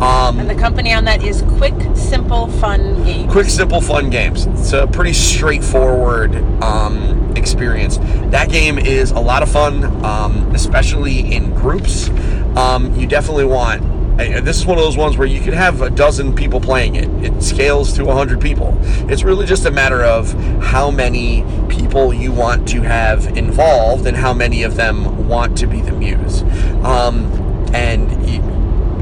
Um, 0.00 0.40
and 0.40 0.48
the 0.48 0.54
company 0.54 0.92
on 0.92 1.04
that 1.04 1.22
is 1.22 1.42
Quick, 1.56 1.74
Simple, 1.94 2.48
Fun 2.48 3.04
Games. 3.04 3.30
Quick, 3.30 3.48
Simple, 3.48 3.80
Fun 3.80 4.10
Games. 4.10 4.46
It's 4.46 4.72
a 4.72 4.86
pretty 4.86 5.12
straightforward 5.12 6.34
um, 6.62 7.32
experience. 7.36 7.98
That 8.30 8.50
game 8.50 8.78
is 8.78 9.10
a 9.10 9.20
lot 9.20 9.42
of 9.42 9.50
fun, 9.50 9.84
um, 10.04 10.54
especially 10.54 11.34
in 11.34 11.54
groups. 11.54 12.08
Um, 12.56 12.94
you 12.94 13.06
definitely 13.06 13.44
want 13.44 13.82
this 14.16 14.58
is 14.58 14.66
one 14.66 14.78
of 14.78 14.84
those 14.84 14.96
ones 14.96 15.16
where 15.16 15.26
you 15.26 15.40
could 15.40 15.54
have 15.54 15.82
a 15.82 15.90
dozen 15.90 16.34
people 16.34 16.60
playing 16.60 16.94
it. 16.96 17.08
It 17.24 17.42
scales 17.42 17.92
to 17.94 18.04
100 18.04 18.40
people. 18.40 18.76
It's 19.10 19.24
really 19.24 19.46
just 19.46 19.66
a 19.66 19.70
matter 19.70 20.04
of 20.04 20.32
how 20.62 20.90
many 20.90 21.44
people 21.68 22.14
you 22.14 22.30
want 22.30 22.68
to 22.68 22.82
have 22.82 23.36
involved 23.36 24.06
and 24.06 24.16
how 24.16 24.32
many 24.32 24.62
of 24.62 24.76
them 24.76 25.28
want 25.28 25.58
to 25.58 25.66
be 25.66 25.80
the 25.80 25.92
muse. 25.92 26.42
Um, 26.84 27.26
and 27.74 28.10
you, 28.28 28.42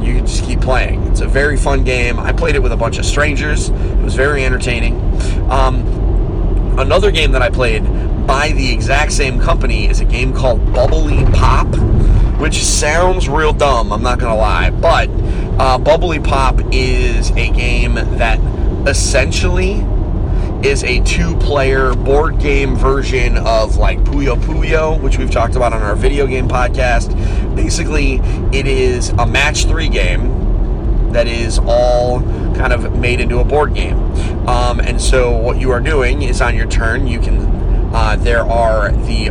you 0.02 0.21
just 0.23 0.45
keep 0.45 0.61
playing. 0.61 1.02
It's 1.09 1.21
a 1.21 1.28
very 1.28 1.59
fun 1.59 1.85
game. 1.85 2.19
I 2.19 2.33
played 2.33 2.54
it 2.54 2.62
with 2.62 2.73
a 2.73 2.76
bunch 2.76 2.99
of 2.99 3.04
strangers. 3.04 3.69
It 3.69 3.99
was 3.99 4.14
very 4.14 4.45
entertaining. 4.45 4.95
Um, 5.50 6.78
another 6.78 7.11
game 7.11 7.33
that 7.33 7.42
I 7.42 7.50
played 7.50 7.85
by 8.26 8.52
the 8.52 8.73
exact 8.73 9.12
same 9.12 9.38
company 9.38 9.88
is 9.88 10.00
a 10.00 10.04
game 10.07 10.33
called 10.33 10.73
Bubbly 10.73 11.25
Pop 11.33 11.66
which 12.42 12.61
sounds 12.64 13.28
real 13.28 13.52
dumb, 13.52 13.92
I'm 13.92 14.02
not 14.02 14.18
gonna 14.18 14.34
lie. 14.34 14.70
But 14.70 15.08
uh, 15.61 15.78
Bubbly 15.78 16.18
Pop 16.18 16.58
is 16.72 17.30
a 17.30 17.49
game 17.50 17.94
that 17.94 18.40
essentially 18.88 19.75
is 20.66 20.82
a 20.82 21.00
two 21.04 21.37
player 21.37 21.94
board 21.94 22.40
game 22.40 22.75
version 22.75 23.38
of 23.38 23.76
like 23.76 24.00
Puyo 24.00 24.34
Puyo, 24.34 25.00
which 25.00 25.18
we've 25.18 25.30
talked 25.30 25.54
about 25.54 25.72
on 25.72 25.82
our 25.82 25.94
video 25.94 26.26
game 26.26 26.49
podcast. 26.49 27.14
Basically, 27.54 28.16
it 28.52 28.66
is 28.66 29.11
a 29.11 29.26
match 29.26 29.66
three 29.66 29.88
game 29.88 31.12
that 31.12 31.28
is 31.28 31.61
all 31.61 32.22
kind 32.56 32.72
of 32.72 32.99
made 32.99 33.20
into 33.20 33.38
a 33.38 33.44
board 33.44 33.72
game. 33.72 34.00
Um, 34.49 34.80
and 34.80 35.00
so, 35.00 35.30
what 35.30 35.61
you 35.61 35.70
are 35.70 35.80
doing 35.80 36.22
is 36.22 36.40
on 36.40 36.56
your 36.56 36.66
turn, 36.66 37.06
you 37.06 37.20
can, 37.20 37.38
uh, 37.94 38.16
there 38.18 38.44
are 38.44 38.90
the 38.90 39.30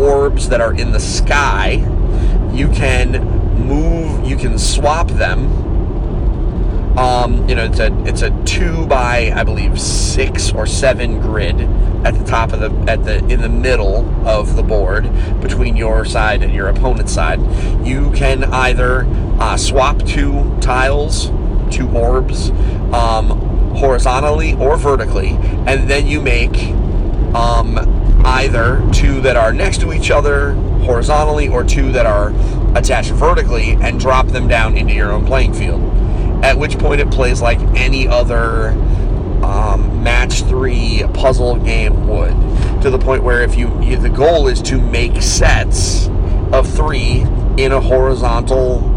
orbs 0.00 0.48
that 0.50 0.60
are 0.60 0.72
in 0.72 0.92
the 0.92 1.00
sky 1.00 1.84
you 2.54 2.68
can 2.68 3.12
move, 3.66 4.26
you 4.26 4.36
can 4.36 4.58
swap 4.58 5.08
them. 5.08 5.62
Um, 6.96 7.48
you 7.48 7.56
know, 7.56 7.64
it's 7.64 7.80
a 7.80 7.92
it's 8.04 8.22
a 8.22 8.30
two 8.44 8.86
by 8.86 9.32
I 9.34 9.42
believe 9.42 9.80
six 9.80 10.52
or 10.52 10.64
seven 10.64 11.20
grid 11.20 11.60
at 12.06 12.14
the 12.14 12.24
top 12.24 12.52
of 12.52 12.60
the 12.60 12.70
at 12.90 13.04
the 13.04 13.18
in 13.26 13.40
the 13.40 13.48
middle 13.48 14.08
of 14.26 14.54
the 14.54 14.62
board 14.62 15.10
between 15.40 15.76
your 15.76 16.04
side 16.04 16.44
and 16.44 16.54
your 16.54 16.68
opponent's 16.68 17.12
side. 17.12 17.40
You 17.84 18.12
can 18.12 18.44
either 18.44 19.06
uh, 19.40 19.56
swap 19.56 20.04
two 20.04 20.56
tiles, 20.60 21.30
two 21.74 21.88
orbs, 21.88 22.50
um, 22.92 23.40
horizontally 23.74 24.54
or 24.54 24.76
vertically, 24.76 25.30
and 25.66 25.90
then 25.90 26.06
you 26.06 26.20
make 26.20 26.56
um, 27.34 27.76
either 28.24 28.80
two 28.92 29.20
that 29.22 29.36
are 29.36 29.52
next 29.52 29.80
to 29.80 29.92
each 29.92 30.12
other 30.12 30.54
horizontally 30.84 31.48
or 31.48 31.64
two 31.64 31.92
that 31.92 32.06
are 32.06 32.32
attached 32.76 33.10
vertically 33.12 33.72
and 33.80 33.98
drop 33.98 34.26
them 34.28 34.46
down 34.48 34.76
into 34.76 34.94
your 34.94 35.12
own 35.12 35.26
playing 35.26 35.54
field. 35.54 35.82
At 36.44 36.58
which 36.58 36.78
point 36.78 37.00
it 37.00 37.10
plays 37.10 37.40
like 37.40 37.58
any 37.74 38.06
other 38.06 38.68
um, 39.44 40.02
match 40.02 40.42
three 40.42 41.02
puzzle 41.14 41.56
game 41.56 42.06
would, 42.08 42.32
to 42.82 42.90
the 42.90 42.98
point 42.98 43.22
where 43.22 43.42
if 43.42 43.56
you, 43.56 43.82
you 43.82 43.96
the 43.96 44.10
goal 44.10 44.48
is 44.48 44.60
to 44.62 44.78
make 44.78 45.20
sets 45.22 46.08
of 46.52 46.68
three 46.68 47.24
in 47.56 47.72
a 47.72 47.80
horizontal 47.80 48.92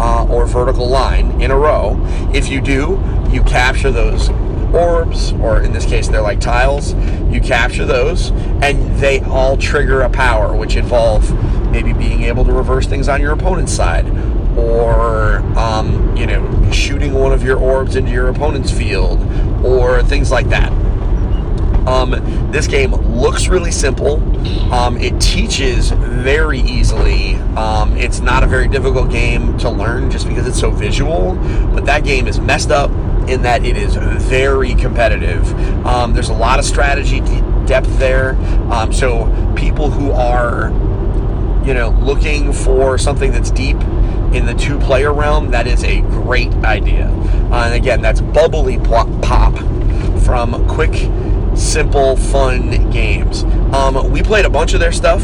uh, 0.00 0.26
or 0.26 0.46
vertical 0.46 0.88
line 0.88 1.40
in 1.40 1.50
a 1.50 1.56
row. 1.56 1.96
If 2.32 2.48
you 2.48 2.60
do, 2.60 3.02
you 3.30 3.42
capture 3.44 3.90
those 3.90 4.30
orbs, 4.74 5.32
or 5.32 5.62
in 5.62 5.72
this 5.72 5.84
case, 5.84 6.08
they're 6.08 6.22
like 6.22 6.40
tiles. 6.40 6.94
You 7.32 7.40
capture 7.40 7.84
those, 7.84 8.30
and 8.62 8.96
they 8.98 9.20
all 9.20 9.56
trigger 9.56 10.02
a 10.02 10.10
power, 10.10 10.56
which 10.56 10.76
involve 10.76 11.30
maybe 11.70 11.92
being 11.92 12.22
able 12.22 12.44
to 12.44 12.52
reverse 12.52 12.86
things 12.86 13.08
on 13.08 13.20
your 13.20 13.32
opponent's 13.32 13.72
side, 13.72 14.06
or 14.56 15.38
um, 15.58 16.16
you 16.16 16.26
know, 16.26 16.70
shooting 16.72 17.14
one 17.14 17.32
of 17.32 17.42
your 17.42 17.58
orbs 17.58 17.96
into 17.96 18.10
your 18.10 18.28
opponent's 18.28 18.70
field, 18.70 19.20
or 19.64 20.02
things 20.02 20.30
like 20.30 20.48
that. 20.48 20.72
Um, 21.88 22.10
this 22.52 22.66
game 22.66 22.92
looks 22.92 23.48
really 23.48 23.70
simple. 23.70 24.16
Um, 24.72 24.98
it 24.98 25.18
teaches 25.22 25.90
very 25.90 26.60
easily. 26.60 27.36
Um, 27.56 27.96
it's 27.96 28.20
not 28.20 28.44
a 28.44 28.46
very 28.46 28.68
difficult 28.68 29.10
game 29.10 29.56
to 29.58 29.70
learn 29.70 30.10
just 30.10 30.28
because 30.28 30.46
it's 30.46 30.60
so 30.60 30.70
visual, 30.70 31.34
but 31.72 31.86
that 31.86 32.04
game 32.04 32.26
is 32.26 32.38
messed 32.38 32.70
up 32.70 32.90
in 33.28 33.42
that 33.42 33.64
it 33.64 33.76
is 33.76 33.94
very 33.94 34.74
competitive. 34.74 35.52
Um, 35.86 36.14
there's 36.14 36.30
a 36.30 36.34
lot 36.34 36.58
of 36.58 36.64
strategy 36.64 37.20
depth 37.66 37.98
there. 37.98 38.34
Um, 38.72 38.92
so 38.92 39.26
people 39.56 39.90
who 39.90 40.10
are, 40.12 40.70
you 41.66 41.74
know, 41.74 41.90
looking 42.00 42.52
for 42.52 42.96
something 42.98 43.30
that's 43.30 43.50
deep 43.50 43.76
in 44.32 44.46
the 44.46 44.54
two-player 44.54 45.12
realm, 45.12 45.50
that 45.50 45.66
is 45.66 45.84
a 45.84 46.00
great 46.02 46.52
idea. 46.56 47.06
Uh, 47.50 47.64
and 47.66 47.74
again, 47.74 48.00
that's 48.00 48.20
Bubbly 48.20 48.78
Pop 48.78 49.56
from 50.24 50.66
Quick, 50.68 50.94
Simple, 51.56 52.16
Fun 52.16 52.90
Games. 52.90 53.44
Um, 53.74 54.10
we 54.10 54.22
played 54.22 54.44
a 54.44 54.50
bunch 54.50 54.74
of 54.74 54.80
their 54.80 54.92
stuff. 54.92 55.22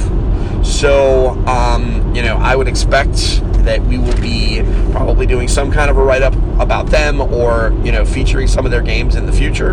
So, 0.64 1.30
um, 1.46 2.14
you 2.14 2.22
know, 2.22 2.36
I 2.36 2.56
would 2.56 2.68
expect 2.68 3.42
that 3.64 3.82
we 3.82 3.98
will 3.98 4.16
be 4.20 4.62
probably 4.92 5.26
doing 5.26 5.48
some 5.48 5.70
kind 5.70 5.90
of 5.90 5.96
a 5.96 6.02
write 6.02 6.22
up 6.22 6.34
about 6.60 6.86
them 6.86 7.20
or, 7.20 7.74
you 7.84 7.92
know, 7.92 8.04
featuring 8.04 8.46
some 8.46 8.64
of 8.64 8.70
their 8.70 8.82
games 8.82 9.16
in 9.16 9.26
the 9.26 9.32
future. 9.32 9.70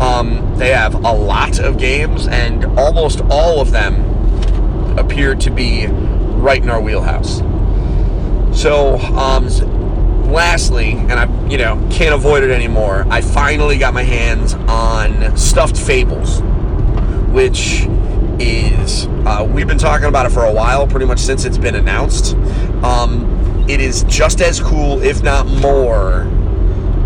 Um, 0.00 0.54
they 0.58 0.70
have 0.70 0.94
a 0.94 1.12
lot 1.12 1.58
of 1.58 1.78
games, 1.78 2.26
and 2.28 2.64
almost 2.78 3.20
all 3.30 3.60
of 3.60 3.70
them 3.70 4.98
appear 4.98 5.34
to 5.34 5.50
be 5.50 5.86
right 5.86 6.62
in 6.62 6.70
our 6.70 6.80
wheelhouse. 6.80 7.38
So, 8.58 8.98
um, 8.98 9.48
lastly, 10.30 10.92
and 10.92 11.12
I, 11.12 11.48
you 11.48 11.58
know, 11.58 11.76
can't 11.90 12.14
avoid 12.14 12.42
it 12.42 12.50
anymore, 12.50 13.06
I 13.08 13.20
finally 13.20 13.78
got 13.78 13.94
my 13.94 14.02
hands 14.02 14.54
on 14.54 15.36
Stuffed 15.36 15.76
Fables, 15.76 16.40
which 17.32 17.86
is 18.38 19.06
uh, 19.26 19.46
we've 19.48 19.66
been 19.66 19.78
talking 19.78 20.06
about 20.06 20.26
it 20.26 20.30
for 20.30 20.44
a 20.44 20.52
while, 20.52 20.86
pretty 20.86 21.06
much 21.06 21.18
since 21.18 21.44
it's 21.44 21.58
been 21.58 21.74
announced. 21.74 22.36
Um, 22.84 23.64
it 23.66 23.80
is 23.80 24.04
just 24.04 24.42
as 24.42 24.60
cool, 24.60 25.02
if 25.02 25.22
not 25.22 25.46
more, 25.46 26.24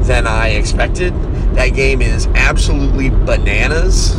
than 0.02 0.26
I 0.26 0.48
expected. 0.48 1.14
That 1.54 1.68
game 1.68 2.02
is 2.02 2.26
absolutely 2.34 3.10
bananas. 3.10 4.16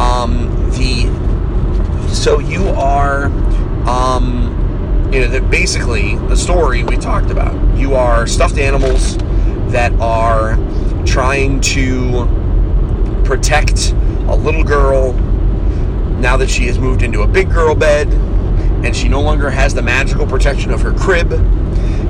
Um, 0.00 0.48
the 0.70 1.28
so 2.08 2.38
you 2.38 2.66
are, 2.70 3.26
um, 3.86 5.10
you 5.12 5.28
know, 5.28 5.40
basically 5.48 6.16
the 6.28 6.36
story 6.36 6.82
we 6.82 6.96
talked 6.96 7.30
about. 7.30 7.76
You 7.76 7.94
are 7.94 8.26
stuffed 8.26 8.56
animals 8.56 9.18
that 9.70 9.92
are 10.00 10.56
trying 11.04 11.60
to 11.60 12.26
protect 13.24 13.92
a 14.28 14.34
little 14.34 14.64
girl 14.64 15.12
now 16.20 16.38
that 16.38 16.48
she 16.48 16.64
has 16.68 16.78
moved 16.78 17.02
into 17.02 17.20
a 17.20 17.26
big 17.26 17.50
girl 17.50 17.74
bed 17.74 18.08
and 18.84 18.94
she 18.94 19.08
no 19.08 19.20
longer 19.20 19.50
has 19.50 19.74
the 19.74 19.82
magical 19.82 20.26
protection 20.26 20.70
of 20.70 20.80
her 20.82 20.92
crib 20.92 21.32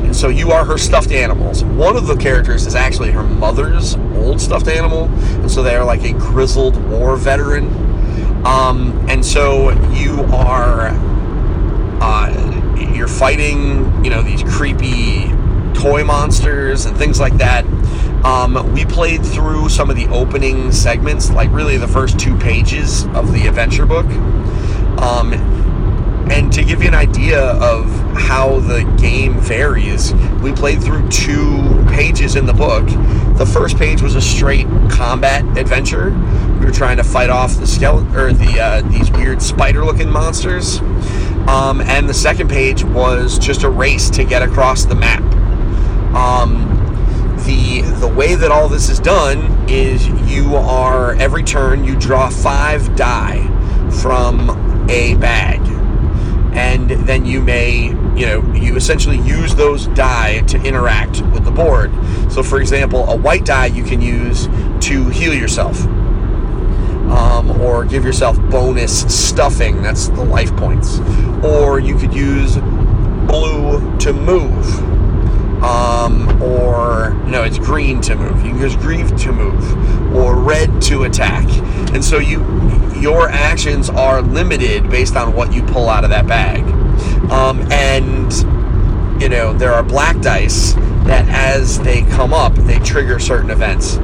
and 0.09 0.17
so 0.17 0.31
you 0.31 0.53
are 0.53 0.65
her 0.65 0.79
stuffed 0.79 1.13
animals. 1.13 1.63
One 1.63 1.95
of 1.95 2.07
the 2.07 2.17
characters 2.17 2.65
is 2.65 2.75
actually 2.75 3.11
her 3.11 3.23
mother's 3.23 3.95
old 4.15 4.41
stuffed 4.41 4.67
animal, 4.67 5.05
and 5.05 5.51
so 5.51 5.63
they 5.63 5.77
are 5.77 5.85
like 5.85 6.03
a 6.03 6.15
grizzled 6.15 6.83
war 6.89 7.15
veteran. 7.19 7.67
Um, 8.47 9.05
and 9.11 9.23
so 9.23 9.69
you 9.91 10.23
are 10.33 10.93
uh, 12.01 12.95
you're 12.95 13.07
fighting, 13.07 14.03
you 14.03 14.09
know, 14.09 14.23
these 14.23 14.43
creepy 14.45 15.29
toy 15.75 16.05
monsters 16.05 16.87
and 16.87 16.97
things 16.97 17.21
like 17.21 17.35
that. 17.35 17.67
Um, 18.25 18.73
we 18.73 18.87
played 18.87 19.23
through 19.23 19.69
some 19.69 19.91
of 19.91 19.97
the 19.97 20.07
opening 20.07 20.73
segments, 20.73 21.31
like 21.31 21.53
really 21.53 21.77
the 21.77 21.87
first 21.87 22.19
two 22.19 22.35
pages 22.39 23.05
of 23.09 23.35
the 23.35 23.47
adventure 23.47 23.85
book. 23.85 24.07
Um, 25.03 25.35
and 26.31 26.53
to 26.53 26.65
give 26.65 26.83
you 26.83 26.89
an 26.89 26.95
idea 26.95 27.41
of 27.41 27.89
how 28.15 28.61
the 28.61 28.85
game 29.01 29.41
varies, 29.41 30.13
we 30.43 30.53
played 30.53 30.83
through 30.83 31.09
two 31.09 31.85
pages 31.89 32.37
in 32.37 32.47
the 32.47 32.53
book. 32.53 32.87
The 33.39 33.47
first 33.47 33.77
page 33.77 34.03
was 34.03 34.15
a 34.15 34.21
straight 34.21 34.67
combat 34.91 35.45
adventure. 35.57 36.11
We 36.59 36.67
were 36.67 36.73
trying 36.73 36.97
to 36.99 37.05
fight 37.05 37.31
off 37.31 37.57
the 37.57 37.67
skeleton 37.67 38.15
or 38.15 38.33
the 38.33 38.61
uh, 38.61 38.83
these 38.83 39.11
weird 39.11 39.41
spider-looking 39.41 40.11
monsters. 40.11 40.81
Um, 41.49 41.81
and 41.81 42.09
the 42.09 42.15
second 42.15 42.51
page 42.51 42.85
was 42.85 43.39
just 43.39 43.63
a 43.63 43.71
race 43.71 44.11
to 44.11 44.25
get 44.25 44.43
across 44.43 44.85
the 44.85 44.95
map. 44.95 45.23
Um, 46.15 46.67
the 47.47 47.83
the 48.01 48.09
way 48.09 48.35
that 48.35 48.51
all 48.51 48.69
this 48.69 48.89
is 48.89 48.99
done 48.99 49.69
is 49.69 50.07
you 50.31 50.57
are 50.57 51.15
every 51.15 51.43
turn 51.43 51.85
you 51.85 51.99
draw 51.99 52.29
five 52.29 52.95
die 52.97 53.47
from 54.03 54.51
a 54.91 55.15
bag 55.17 55.68
and 56.59 56.91
then 57.07 57.25
you 57.25 57.41
may 57.41 57.87
you 58.17 58.27
know 58.27 58.53
you 58.53 58.75
essentially 58.75 59.19
use 59.19 59.55
those 59.55 59.87
die 59.89 60.41
to 60.41 60.61
interact 60.63 61.23
with 61.23 61.45
the 61.45 61.53
board. 61.53 61.93
So 62.33 62.43
for 62.43 62.61
example 62.61 63.09
a 63.09 63.17
white 63.17 63.45
die 63.45 63.67
you 63.67 63.85
can 63.85 64.03
use 64.03 64.49
to 64.89 65.09
heal 65.09 65.33
yourself 65.33 65.81
um, 67.13 67.51
or 67.61 67.85
give 67.85 68.05
yourself 68.05 68.37
bonus 68.51 69.03
stuffing. 69.03 69.83
That's 69.83 70.09
the 70.09 70.25
life 70.25 70.55
points. 70.57 70.99
Or 71.45 71.79
you 71.79 71.97
could 71.97 72.13
use 72.13 72.57
blue 72.57 73.97
to 73.99 74.13
move 74.13 74.67
no, 77.39 77.45
it's 77.45 77.59
green 77.59 78.01
to 78.01 78.17
move. 78.17 78.45
You 78.45 78.51
can 78.51 78.61
use 78.61 78.75
green 78.75 79.07
to 79.07 79.33
move, 79.33 80.13
or 80.17 80.35
red 80.35 80.83
to 80.83 81.05
attack. 81.05 81.47
And 81.95 82.05
so 82.05 82.19
you, 82.19 82.41
your 83.01 83.29
actions 83.29 83.89
are 83.89 84.21
limited 84.23 84.91
based 84.91 85.15
on 85.15 85.37
what 85.37 85.53
you 85.53 85.63
pull 85.63 85.89
out 85.89 86.03
of 86.03 86.11
that 86.11 86.27
bag. 86.27 86.63
Um, 87.31 87.61
and 87.71 88.33
you 89.23 89.29
know 89.29 89.53
there 89.53 89.73
are 89.73 89.85
black 89.85 90.21
dice 90.21 90.73
that, 91.07 91.29
as 91.29 91.79
they 91.81 92.03
come 92.03 92.33
up, 92.33 92.55
they 92.55 92.81
trigger 92.81 93.21
certain 93.21 93.51
events. 93.51 93.99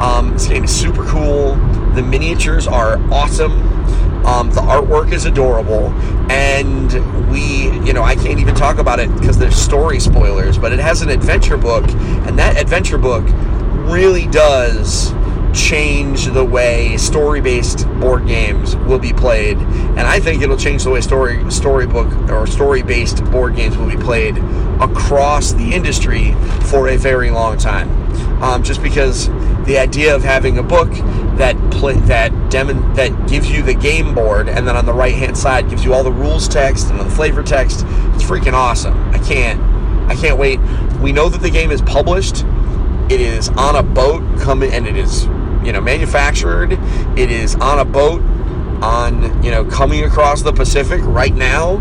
Um, 0.00 0.34
this 0.34 0.46
game 0.46 0.62
is 0.62 0.74
super 0.74 1.04
cool. 1.06 1.56
The 1.94 2.02
miniatures 2.02 2.68
are 2.68 2.98
awesome. 3.12 3.75
Um, 4.26 4.50
the 4.50 4.60
artwork 4.60 5.12
is 5.12 5.24
adorable, 5.24 5.90
and 6.30 6.92
we, 7.30 7.70
you 7.86 7.92
know, 7.92 8.02
I 8.02 8.16
can't 8.16 8.40
even 8.40 8.56
talk 8.56 8.78
about 8.78 8.98
it 8.98 9.08
because 9.14 9.38
there's 9.38 9.54
story 9.54 10.00
spoilers, 10.00 10.58
but 10.58 10.72
it 10.72 10.80
has 10.80 11.00
an 11.00 11.10
adventure 11.10 11.56
book, 11.56 11.88
and 11.88 12.36
that 12.38 12.60
adventure 12.60 12.98
book 12.98 13.24
really 13.88 14.26
does 14.26 15.14
change 15.54 16.26
the 16.26 16.44
way 16.44 16.96
story-based 16.96 17.88
board 18.00 18.26
games 18.26 18.76
will 18.76 18.98
be 18.98 19.12
played, 19.12 19.56
and 19.58 20.00
I 20.00 20.18
think 20.18 20.42
it'll 20.42 20.56
change 20.56 20.82
the 20.82 20.90
way 20.90 21.00
story 21.00 21.48
storybook 21.50 22.12
or 22.28 22.46
story-based 22.46 23.24
board 23.30 23.54
games 23.56 23.76
will 23.76 23.88
be 23.88 23.96
played 23.96 24.38
across 24.80 25.52
the 25.52 25.72
industry 25.72 26.34
for 26.62 26.88
a 26.88 26.96
very 26.96 27.30
long 27.30 27.58
time. 27.58 27.88
Um, 28.42 28.62
just 28.62 28.82
because 28.82 29.28
the 29.64 29.78
idea 29.78 30.14
of 30.14 30.22
having 30.22 30.58
a 30.58 30.62
book 30.62 30.90
that 31.36 31.56
play 31.70 31.94
that 31.94 32.50
demon 32.50 32.92
that 32.94 33.28
gives 33.28 33.50
you 33.50 33.62
the 33.62 33.74
game 33.74 34.14
board 34.14 34.48
and 34.48 34.66
then 34.66 34.76
on 34.76 34.86
the 34.86 34.92
right 34.92 35.14
hand 35.14 35.36
side 35.36 35.68
gives 35.68 35.84
you 35.84 35.92
all 35.92 36.02
the 36.02 36.12
rules 36.12 36.48
text 36.48 36.90
and 36.90 36.98
the 36.98 37.10
flavor 37.10 37.42
text. 37.42 37.84
It's 38.14 38.24
freaking 38.24 38.54
awesome. 38.54 38.96
I 39.10 39.18
can't 39.18 39.60
i 40.10 40.14
can't 40.14 40.38
wait. 40.38 40.60
We 41.00 41.12
know 41.12 41.28
that 41.28 41.40
the 41.42 41.50
game 41.50 41.70
is 41.70 41.82
published. 41.82 42.44
It 43.10 43.20
is 43.20 43.48
on 43.50 43.76
a 43.76 43.82
boat 43.82 44.22
coming 44.40 44.72
and 44.72 44.86
it 44.86 44.96
is 44.96 45.26
you 45.64 45.72
know 45.72 45.80
manufactured. 45.80 46.72
It 47.18 47.30
is 47.30 47.54
on 47.56 47.78
a 47.78 47.84
boat 47.84 48.22
on 48.82 49.42
you 49.42 49.50
know 49.50 49.64
coming 49.64 50.04
across 50.04 50.42
the 50.42 50.52
pacific 50.52 51.00
right 51.04 51.34
now. 51.34 51.76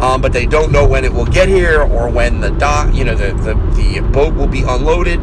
Um, 0.00 0.20
but 0.20 0.32
they 0.32 0.46
don't 0.46 0.70
know 0.70 0.86
when 0.86 1.04
it 1.04 1.12
will 1.12 1.26
get 1.26 1.48
here 1.48 1.82
or 1.82 2.08
when 2.08 2.40
the 2.40 2.50
dock 2.50 2.94
you 2.94 3.04
know 3.04 3.14
the, 3.14 3.32
the, 3.42 3.54
the 3.74 4.00
boat 4.12 4.34
will 4.34 4.46
be 4.46 4.62
unloaded. 4.62 5.20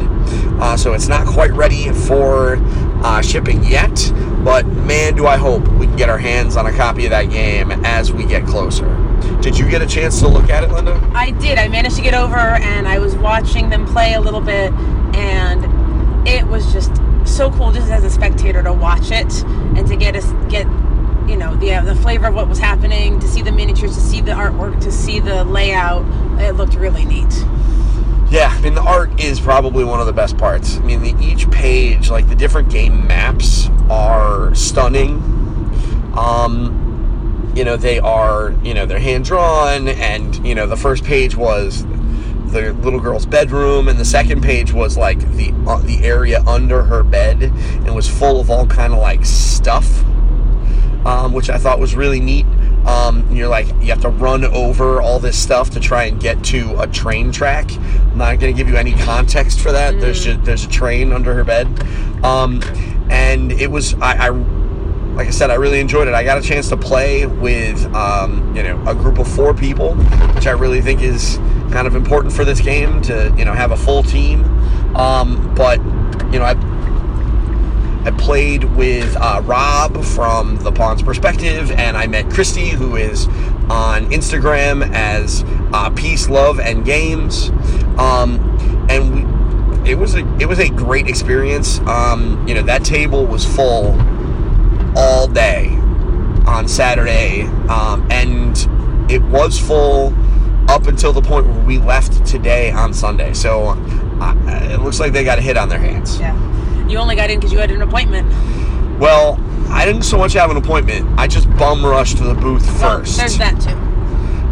Uh, 0.58 0.76
so 0.76 0.94
it's 0.94 1.08
not 1.08 1.26
quite 1.26 1.52
ready 1.52 1.90
for 1.92 2.56
uh, 3.02 3.20
shipping 3.22 3.62
yet 3.64 4.12
but 4.44 4.66
man 4.66 5.14
do 5.14 5.26
i 5.26 5.36
hope 5.36 5.66
we 5.74 5.86
can 5.86 5.96
get 5.96 6.08
our 6.08 6.18
hands 6.18 6.56
on 6.56 6.66
a 6.66 6.72
copy 6.72 7.04
of 7.04 7.10
that 7.10 7.30
game 7.30 7.70
as 7.84 8.12
we 8.12 8.24
get 8.24 8.46
closer 8.46 8.86
did 9.40 9.58
you 9.58 9.68
get 9.68 9.82
a 9.82 9.86
chance 9.86 10.20
to 10.20 10.28
look 10.28 10.50
at 10.50 10.64
it 10.64 10.70
linda 10.70 11.00
I 11.14 11.30
did. 11.30 11.58
I 11.58 11.68
managed 11.68 11.96
to 11.96 12.02
get 12.02 12.14
over 12.14 12.36
and 12.36 12.86
I 12.86 12.98
was 12.98 13.16
watching 13.16 13.70
them 13.70 13.86
play 13.86 14.14
a 14.14 14.20
little 14.20 14.42
bit 14.42 14.72
and 15.14 16.28
it 16.28 16.46
was 16.46 16.72
just 16.72 16.94
so 17.24 17.50
cool 17.52 17.72
just 17.72 17.90
as 17.90 18.04
a 18.04 18.10
spectator 18.10 18.62
to 18.62 18.72
watch 18.72 19.10
it 19.10 19.42
and 19.44 19.86
to 19.86 19.96
get 19.96 20.14
us 20.14 20.30
get 20.50 20.66
you 21.28 21.36
know 21.36 21.54
the 21.56 21.74
uh, 21.74 21.84
the 21.84 21.94
flavor 21.96 22.26
of 22.26 22.34
what 22.34 22.48
was 22.48 22.58
happening, 22.58 23.18
to 23.18 23.26
see 23.26 23.42
the 23.42 23.50
miniatures, 23.50 23.94
to 23.94 24.00
see 24.00 24.20
the 24.20 24.32
artwork, 24.32 24.80
to 24.82 24.92
see 24.92 25.18
the 25.18 25.44
layout. 25.44 26.04
It 26.40 26.52
looked 26.52 26.74
really 26.74 27.04
neat. 27.04 27.32
Yeah, 28.30 28.48
I 28.48 28.60
mean 28.60 28.74
the 28.74 28.82
art 28.82 29.20
is 29.20 29.40
probably 29.40 29.84
one 29.84 30.00
of 30.00 30.06
the 30.06 30.12
best 30.12 30.36
parts. 30.36 30.78
I 30.78 30.80
mean 30.80 31.02
the, 31.02 31.14
each 31.24 31.48
page, 31.50 32.10
like 32.10 32.28
the 32.28 32.34
different 32.34 32.70
game 32.70 33.06
maps, 33.06 33.68
are 33.88 34.54
stunning. 34.54 35.22
Um, 36.16 37.52
you 37.54 37.64
know 37.64 37.76
they 37.76 37.98
are, 38.00 38.52
you 38.64 38.74
know 38.74 38.84
they're 38.84 38.98
hand 38.98 39.24
drawn, 39.24 39.88
and 39.88 40.46
you 40.46 40.54
know 40.54 40.66
the 40.66 40.76
first 40.76 41.04
page 41.04 41.36
was 41.36 41.84
the 42.52 42.72
little 42.82 43.00
girl's 43.00 43.26
bedroom, 43.26 43.88
and 43.88 43.98
the 43.98 44.04
second 44.04 44.42
page 44.42 44.72
was 44.72 44.96
like 44.96 45.20
the 45.36 45.52
uh, 45.66 45.78
the 45.82 46.04
area 46.04 46.42
under 46.46 46.82
her 46.82 47.04
bed, 47.04 47.42
and 47.42 47.94
was 47.94 48.08
full 48.08 48.40
of 48.40 48.50
all 48.50 48.66
kind 48.66 48.92
of 48.92 48.98
like 48.98 49.24
stuff, 49.24 50.04
um, 51.06 51.32
which 51.32 51.48
I 51.48 51.58
thought 51.58 51.78
was 51.78 51.94
really 51.94 52.20
neat. 52.20 52.46
Um, 52.86 53.28
you're 53.34 53.48
like 53.48 53.66
you 53.80 53.88
have 53.88 54.00
to 54.02 54.10
run 54.10 54.44
over 54.44 55.02
all 55.02 55.18
this 55.18 55.36
stuff 55.36 55.70
to 55.70 55.80
try 55.80 56.04
and 56.04 56.20
get 56.20 56.42
to 56.44 56.80
a 56.80 56.86
train 56.86 57.32
track. 57.32 57.70
I'm 57.72 58.18
not 58.18 58.38
going 58.38 58.54
to 58.54 58.56
give 58.56 58.68
you 58.68 58.76
any 58.76 58.94
context 58.94 59.60
for 59.60 59.72
that. 59.72 59.98
There's 60.00 60.24
just, 60.24 60.44
there's 60.44 60.64
a 60.64 60.68
train 60.68 61.12
under 61.12 61.34
her 61.34 61.44
bed, 61.44 61.66
um, 62.24 62.62
and 63.10 63.50
it 63.52 63.70
was 63.70 63.94
I, 63.94 64.28
I 64.28 64.30
like 65.16 65.28
I 65.28 65.30
said, 65.30 65.50
I 65.50 65.54
really 65.54 65.80
enjoyed 65.80 66.08
it. 66.08 66.14
I 66.14 66.22
got 66.22 66.36
a 66.36 66.42
chance 66.42 66.68
to 66.68 66.76
play 66.76 67.24
with, 67.24 67.82
um, 67.94 68.54
you 68.54 68.62
know, 68.62 68.82
a 68.86 68.94
group 68.94 69.18
of 69.18 69.26
four 69.26 69.54
people, 69.54 69.94
which 70.34 70.46
I 70.46 70.50
really 70.50 70.82
think 70.82 71.00
is 71.00 71.38
kind 71.72 71.86
of 71.86 71.96
important 71.96 72.34
for 72.34 72.44
this 72.44 72.60
game 72.60 73.00
to, 73.02 73.34
you 73.36 73.46
know, 73.46 73.54
have 73.54 73.70
a 73.70 73.76
full 73.78 74.02
team. 74.02 74.44
Um, 74.94 75.54
but, 75.54 75.78
you 76.32 76.38
know, 76.38 76.44
I, 76.44 76.54
I 78.06 78.12
played 78.12 78.62
with 78.76 79.16
uh, 79.16 79.42
Rob 79.44 80.04
from 80.04 80.58
the 80.58 80.70
Pawns 80.70 81.02
Perspective, 81.02 81.72
and 81.72 81.96
I 81.96 82.06
met 82.06 82.30
Christy, 82.30 82.68
who 82.68 82.94
is 82.94 83.26
on 83.68 84.08
Instagram 84.12 84.88
as 84.94 85.42
uh, 85.72 85.90
Peace, 85.90 86.28
Love, 86.28 86.60
and 86.60 86.84
Games. 86.84 87.48
Um, 87.98 88.86
and 88.88 89.12
we, 89.12 89.90
it 89.90 89.96
was 89.96 90.14
a 90.14 90.20
it 90.38 90.46
was 90.46 90.60
a 90.60 90.68
great 90.68 91.08
experience. 91.08 91.80
Um, 91.80 92.46
you 92.46 92.54
know, 92.54 92.62
that 92.62 92.84
table 92.84 93.26
was 93.26 93.44
full 93.44 94.00
all 94.96 95.26
day 95.26 95.70
on 96.46 96.68
Saturday, 96.68 97.42
um, 97.68 98.06
and 98.08 98.56
it 99.10 99.22
was 99.22 99.58
full 99.58 100.14
up 100.68 100.86
until 100.86 101.12
the 101.12 101.22
point 101.22 101.48
where 101.48 101.64
we 101.64 101.78
left 101.78 102.24
today 102.24 102.70
on 102.70 102.94
Sunday. 102.94 103.34
So 103.34 103.70
uh, 104.20 104.34
it 104.70 104.80
looks 104.80 105.00
like 105.00 105.12
they 105.12 105.24
got 105.24 105.38
a 105.38 105.42
hit 105.42 105.56
on 105.56 105.68
their 105.68 105.80
hands. 105.80 106.20
Yeah. 106.20 106.36
You 106.88 106.98
only 106.98 107.16
got 107.16 107.30
in 107.30 107.38
because 107.38 107.52
you 107.52 107.58
had 107.58 107.70
an 107.70 107.82
appointment. 107.82 108.28
Well, 109.00 109.38
I 109.68 109.84
didn't 109.84 110.02
so 110.02 110.16
much 110.18 110.32
have 110.34 110.50
an 110.50 110.56
appointment. 110.56 111.06
I 111.18 111.26
just 111.26 111.48
bum 111.56 111.84
rushed 111.84 112.18
to 112.18 112.24
the 112.24 112.34
booth 112.34 112.64
Well, 112.80 112.98
first. 113.00 113.16
there's 113.18 113.36
that 113.38 113.60
too. 113.60 113.70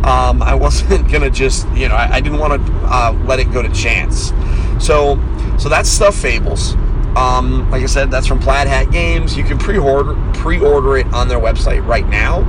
um, 0.09 0.43
I 0.43 0.55
wasn't 0.67 1.11
gonna 1.11 1.31
just, 1.31 1.69
you 1.71 1.89
know, 1.89 1.95
I, 1.95 2.15
I 2.17 2.21
didn't 2.21 2.39
want 2.39 2.65
to 2.67 2.73
uh, 2.85 3.13
let 3.27 3.39
it 3.41 3.53
go 3.53 3.63
to 3.63 3.69
chance. 3.73 4.33
So, 4.79 5.19
so 5.59 5.69
that's 5.69 5.89
stuff 5.89 6.15
fables. 6.17 6.75
Um, 7.17 7.71
like 7.71 7.83
I 7.83 7.87
said, 7.87 8.11
that's 8.11 8.27
from 8.27 8.41
Plaid 8.41 8.67
Hat 8.67 8.91
Games. 8.91 9.37
You 9.37 9.45
can 9.45 9.57
pre-order 9.57 10.17
pre-order 10.35 10.97
it 10.99 11.07
on 11.15 11.29
their 11.29 11.39
website 11.39 11.87
right 11.87 12.07
now, 12.09 12.41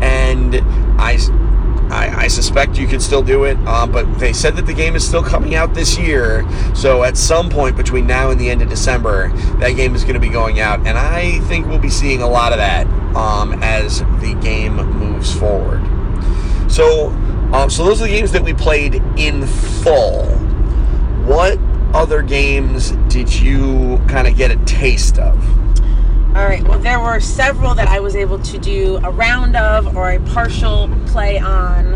and 0.00 0.54
I, 1.00 1.16
I, 1.90 2.24
I 2.24 2.28
suspect 2.28 2.78
you 2.78 2.86
could 2.86 3.02
still 3.02 3.22
do 3.22 3.44
it. 3.44 3.56
Uh, 3.66 3.86
but 3.86 4.18
they 4.18 4.32
said 4.32 4.56
that 4.56 4.66
the 4.66 4.74
game 4.74 4.96
is 4.96 5.06
still 5.06 5.22
coming 5.22 5.54
out 5.54 5.74
this 5.74 5.98
year, 5.98 6.46
so 6.74 7.02
at 7.02 7.16
some 7.16 7.48
point 7.50 7.76
between 7.76 8.06
now 8.06 8.30
and 8.30 8.40
the 8.40 8.50
end 8.50 8.62
of 8.62 8.68
December, 8.68 9.28
that 9.58 9.70
game 9.70 9.94
is 9.94 10.02
going 10.02 10.14
to 10.14 10.20
be 10.20 10.28
going 10.28 10.60
out, 10.60 10.86
and 10.86 10.98
I 10.98 11.38
think 11.48 11.66
we'll 11.66 11.78
be 11.78 11.90
seeing 11.90 12.22
a 12.22 12.28
lot 12.28 12.52
of 12.52 12.58
that 12.58 12.86
um, 13.16 13.62
as 13.62 14.00
the 14.20 14.38
game 14.42 14.76
moves 14.76 15.34
forward. 15.38 15.82
So 16.70 17.08
Um, 17.48 17.70
so 17.70 17.82
those 17.82 18.02
are 18.02 18.04
the 18.04 18.10
games 18.10 18.30
that 18.32 18.42
we 18.42 18.52
played 18.52 18.96
in 19.16 19.46
full. 19.46 20.26
What 21.24 21.58
other 21.94 22.20
games 22.20 22.90
did 23.08 23.32
you 23.34 23.98
kind 24.06 24.28
of 24.28 24.36
get 24.36 24.50
a 24.50 24.56
taste 24.66 25.18
of? 25.18 25.34
All 26.38 26.44
right. 26.44 26.62
Well, 26.62 26.78
there 26.78 27.00
were 27.00 27.18
several 27.18 27.74
that 27.74 27.88
I 27.88 27.98
was 27.98 28.14
able 28.14 28.38
to 28.38 28.58
do 28.58 28.98
a 28.98 29.10
round 29.10 29.56
of 29.56 29.96
or 29.96 30.12
a 30.12 30.20
partial 30.20 30.88
play 31.06 31.36
on. 31.36 31.94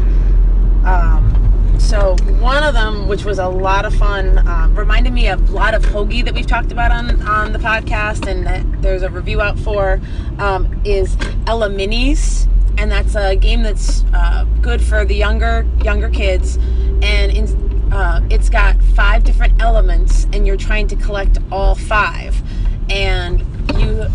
Um, 0.84 1.76
so 1.78 2.16
one 2.40 2.64
of 2.64 2.74
them, 2.74 3.06
which 3.06 3.24
was 3.24 3.38
a 3.38 3.46
lot 3.46 3.84
of 3.84 3.94
fun, 3.94 4.44
um, 4.48 4.74
reminded 4.74 5.12
me 5.12 5.28
of 5.28 5.48
a 5.48 5.52
lot 5.52 5.74
of 5.74 5.84
Hoagie 5.84 6.24
that 6.24 6.34
we've 6.34 6.48
talked 6.48 6.72
about 6.72 6.90
on 6.90 7.22
on 7.22 7.52
the 7.52 7.60
podcast, 7.60 8.26
and 8.26 8.82
there's 8.82 9.04
a 9.04 9.10
review 9.10 9.40
out 9.40 9.60
for, 9.60 10.00
um, 10.38 10.82
is 10.84 11.16
Ella 11.46 11.68
Minis, 11.68 12.48
and 12.78 12.90
that's 12.90 13.14
a 13.14 13.36
game 13.36 13.62
that's 13.62 14.02
uh, 14.12 14.44
good 14.60 14.82
for 14.82 15.04
the 15.04 15.14
younger 15.14 15.64
younger 15.84 16.08
kids, 16.08 16.56
and 17.00 17.30
in, 17.30 17.92
uh, 17.92 18.20
it's 18.28 18.50
got 18.50 18.82
five 18.96 19.22
different 19.22 19.62
elements, 19.62 20.26
and 20.32 20.48
you're 20.48 20.56
trying 20.56 20.88
to 20.88 20.96
collect 20.96 21.38
all 21.52 21.76
five, 21.76 22.42
and 22.90 23.40
you 23.78 24.08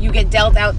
you 0.00 0.10
get 0.10 0.30
dealt 0.30 0.56
out 0.56 0.74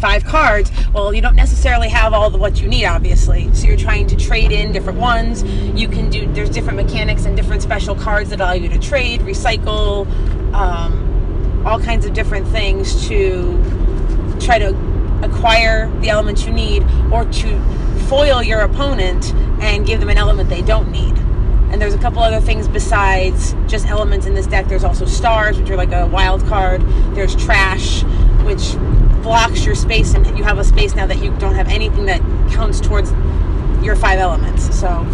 five 0.00 0.24
cards 0.24 0.70
well 0.92 1.14
you 1.14 1.22
don't 1.22 1.36
necessarily 1.36 1.88
have 1.88 2.12
all 2.12 2.28
the 2.28 2.36
what 2.38 2.60
you 2.60 2.68
need 2.68 2.84
obviously. 2.84 3.52
So 3.54 3.66
you're 3.66 3.76
trying 3.76 4.06
to 4.08 4.16
trade 4.16 4.52
in 4.52 4.72
different 4.72 4.98
ones. 4.98 5.42
You 5.42 5.88
can 5.88 6.10
do 6.10 6.30
there's 6.32 6.50
different 6.50 6.76
mechanics 6.76 7.24
and 7.24 7.36
different 7.36 7.62
special 7.62 7.94
cards 7.94 8.30
that 8.30 8.40
allow 8.40 8.52
you 8.52 8.68
to 8.68 8.78
trade 8.78 9.20
recycle 9.20 10.06
um, 10.52 11.62
all 11.66 11.80
kinds 11.80 12.04
of 12.04 12.12
different 12.12 12.46
things 12.48 13.08
to 13.08 13.58
try 14.40 14.58
to 14.58 14.68
acquire 15.22 15.90
the 16.00 16.10
elements 16.10 16.44
you 16.44 16.52
need 16.52 16.82
or 17.10 17.24
to 17.24 17.58
foil 18.08 18.42
your 18.42 18.60
opponent 18.60 19.32
and 19.62 19.86
give 19.86 20.00
them 20.00 20.10
an 20.10 20.18
element 20.18 20.50
they 20.50 20.62
don't 20.62 20.90
need. 20.90 21.16
And 21.72 21.80
there's 21.80 21.94
a 21.94 21.98
couple 21.98 22.22
other 22.22 22.40
things 22.40 22.68
besides 22.68 23.54
just 23.66 23.86
elements 23.86 24.26
in 24.26 24.34
this 24.34 24.46
deck. 24.46 24.68
There's 24.68 24.84
also 24.84 25.06
stars 25.06 25.58
which 25.58 25.70
are 25.70 25.76
like 25.76 25.92
a 25.92 26.06
wild 26.06 26.44
card. 26.46 26.82
There's 27.14 27.34
trash 27.34 28.04
which 28.44 28.74
blocks 29.22 29.64
your 29.64 29.74
space 29.74 30.14
and 30.14 30.26
you 30.36 30.44
have 30.44 30.58
a 30.58 30.64
space 30.64 30.94
now 30.94 31.06
that 31.06 31.22
you 31.22 31.30
don't 31.38 31.54
have 31.54 31.68
anything 31.68 32.04
that 32.06 32.20
counts 32.52 32.80
towards 32.80 33.10
your 33.82 33.96
five 33.96 34.18
elements. 34.18 34.78
So 34.78 35.04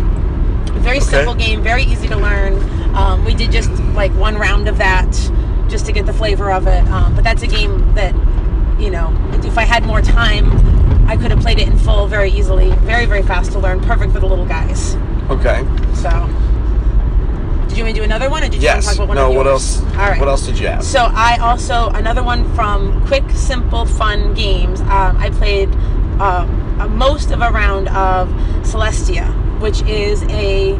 very 0.81 0.97
Okay. 0.99 1.07
simple 1.07 1.35
game 1.35 1.62
very 1.62 1.85
easy 1.85 2.09
to 2.09 2.16
learn. 2.16 2.55
Um, 2.95 3.25
we 3.25 3.35
did 3.35 3.53
just 3.53 3.71
like 3.95 4.12
one 4.12 4.37
round 4.37 4.69
of 4.69 4.79
that 4.79 5.11
just 5.69 5.87
to 5.87 5.93
get 5.93 6.07
the 6.07 6.12
flavor 6.12 6.51
of 6.51 6.66
it. 6.66 6.87
Um, 6.88 7.14
but 7.14 7.23
that's 7.25 7.43
a 7.43 7.47
game 7.47 7.95
that 7.95 8.14
you 8.81 8.90
know 8.90 9.14
if 9.45 9.59
i 9.59 9.62
had 9.62 9.85
more 9.85 10.01
time 10.01 10.47
i 11.07 11.14
could 11.14 11.31
have 11.31 11.40
played 11.40 11.59
it 11.59 11.69
in 11.69 11.77
full 11.79 12.07
very 12.07 12.31
easily. 12.31 12.71
Very 12.83 13.05
very 13.07 13.23
fast 13.23 13.53
to 13.53 13.59
learn. 13.59 13.81
Perfect 13.81 14.12
for 14.12 14.21
the 14.21 14.27
little 14.27 14.47
guys. 14.47 14.97
Okay. 15.29 15.64
so 15.95 16.09
you 17.81 17.85
want 17.85 17.95
me 17.95 18.01
to 18.01 18.01
do 18.01 18.05
another 18.05 18.31
one 18.31 18.43
or 18.45 18.49
did 18.49 18.62
you 18.62 18.69
want 18.69 18.77
Yes. 18.77 18.85
to 18.85 18.88
talk 18.90 18.97
about 18.97 19.09
one 19.09 19.16
no. 19.16 19.31
of 19.31 19.37
What 19.37 19.47
yours? 19.47 19.83
else? 19.83 19.95
all 19.95 20.09
right 20.11 20.21
What 20.21 20.29
else 20.29 20.47
did 20.47 20.59
you 20.59 20.66
have? 20.69 20.85
so 20.85 21.11
I 21.14 21.38
also 21.38 21.88
another 21.90 22.23
one 22.23 22.45
from 22.55 23.05
Quick 23.07 23.25
Simple 23.31 23.87
Fun 23.87 24.35
Games. 24.35 24.81
Um, 24.83 25.16
I 25.16 25.31
played 25.31 25.69
uh, 26.21 26.47
most 26.90 27.31
of 27.31 27.40
a 27.40 27.51
round 27.51 27.88
of 27.88 28.29
Celestia, 28.62 29.27
which 29.61 29.83
is 29.83 30.23
a 30.25 30.75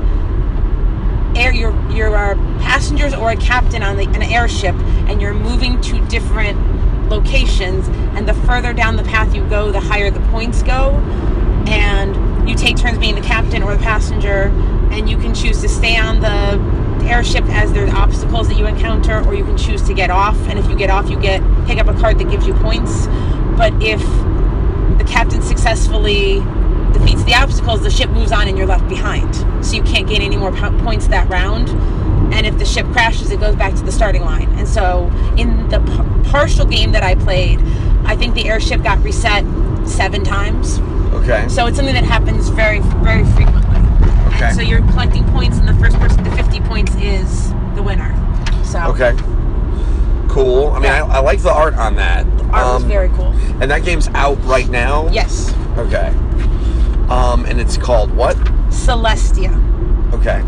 air. 1.37 1.53
You're 1.53 1.75
you're 1.91 2.15
a 2.15 2.35
passengers 2.61 3.15
or 3.15 3.31
a 3.31 3.37
captain 3.37 3.83
on 3.83 3.97
the, 3.97 4.05
an 4.05 4.23
airship, 4.23 4.75
and 5.09 5.21
you're 5.21 5.35
moving 5.35 5.81
to 5.83 6.05
different 6.09 6.59
locations. 7.11 7.89
And 8.17 8.29
the 8.29 8.35
further 8.35 8.73
down 8.73 8.97
the 8.97 9.03
path 9.05 9.35
you 9.35 9.45
go, 9.49 9.71
the 9.73 9.81
higher 9.81 10.11
the 10.11 10.21
points 10.31 10.63
go. 10.63 10.91
And 11.67 12.49
you 12.49 12.55
take 12.57 12.77
turns 12.77 12.99
being 12.99 13.15
the 13.15 13.21
captain 13.21 13.63
or 13.63 13.75
the 13.77 13.83
passenger, 13.83 14.45
and 14.91 15.09
you 15.09 15.17
can 15.19 15.35
choose 15.35 15.61
to 15.63 15.69
stay 15.69 15.97
on 15.97 16.21
the 16.21 16.59
airship 17.09 17.45
as 17.49 17.73
there's 17.73 17.93
obstacles 17.93 18.49
that 18.49 18.57
you 18.57 18.67
encounter, 18.67 19.25
or 19.25 19.35
you 19.35 19.45
can 19.45 19.57
choose 19.57 19.83
to 19.83 19.95
get 19.95 20.11
off. 20.11 20.37
And 20.49 20.59
if 20.59 20.69
you 20.69 20.77
get 20.77 20.91
off, 20.91 21.09
you 21.11 21.19
get 21.21 21.43
pick 21.67 21.79
up 21.79 21.89
a 21.89 21.95
card 21.95 22.19
that 22.19 22.31
gives 22.31 22.47
you 22.47 22.55
points. 22.55 23.07
But 23.57 23.73
if 23.83 24.01
the 24.99 25.05
captain 25.07 25.43
successfully 25.43 26.41
defeats 26.93 27.23
the 27.25 27.35
obstacles, 27.35 27.83
the 27.83 27.91
ship 27.91 28.11
moves 28.11 28.33
on 28.33 28.49
and 28.49 28.57
you're 28.59 28.67
left 28.67 28.89
behind. 28.89 29.35
So 29.65 29.75
you 29.77 29.83
can't 29.83 30.09
gain 30.09 30.23
any 30.23 30.37
more 30.37 30.53
points 30.53 31.07
that 31.09 31.29
round. 31.29 31.69
And 32.33 32.47
if 32.47 32.59
the 32.59 32.65
ship 32.65 32.87
crashes, 32.93 33.31
it 33.31 33.41
goes 33.41 33.57
back 33.57 33.75
to 33.75 33.83
the 33.83 33.93
starting 33.93 34.23
line. 34.23 34.49
And 34.59 34.69
so 34.69 35.11
in 35.37 35.69
the 35.69 35.81
p- 35.81 36.31
partial 36.31 36.65
game 36.65 36.93
that 36.93 37.03
I 37.03 37.15
played, 37.17 37.61
I 38.05 38.17
think 38.17 38.35
the 38.35 38.49
airship 38.49 38.83
got 38.83 39.03
reset 39.03 39.45
seven 39.87 40.23
times. 40.25 40.79
okay. 41.13 41.49
So 41.49 41.67
it's 41.67 41.77
something 41.77 41.95
that 41.95 42.05
happens 42.05 42.49
very, 42.49 42.81
very 43.03 43.25
frequently. 43.25 43.60
Okay. 44.43 44.53
So 44.55 44.63
you're 44.63 44.81
collecting 44.93 45.25
points, 45.33 45.59
and 45.59 45.69
the 45.69 45.75
first 45.75 45.97
person 45.99 46.25
to 46.25 46.31
50 46.35 46.61
points 46.61 46.95
is 46.97 47.51
the 47.75 47.83
winner. 47.83 48.15
So 48.65 48.81
Okay. 48.85 49.13
Cool. 50.29 50.69
I 50.69 50.75
mean, 50.75 50.85
Yeah. 50.85 51.05
I, 51.05 51.17
I 51.17 51.21
like 51.21 51.41
the 51.43 51.53
art 51.53 51.75
on 51.75 51.97
that. 51.97 52.25
art 52.53 52.75
was 52.75 52.83
Um, 52.83 52.89
very 52.89 53.09
cool. 53.11 53.35
And 53.61 53.71
that 53.71 53.85
game's 53.85 54.09
out 54.15 54.43
right 54.45 54.69
now. 54.69 55.09
Yes, 55.11 55.53
Okay. 55.77 56.09
Um, 57.11 57.45
and 57.47 57.61
it's 57.61 57.77
called 57.77 58.13
what? 58.15 58.37
Celestia. 58.71 59.53
Okay. 60.15 60.43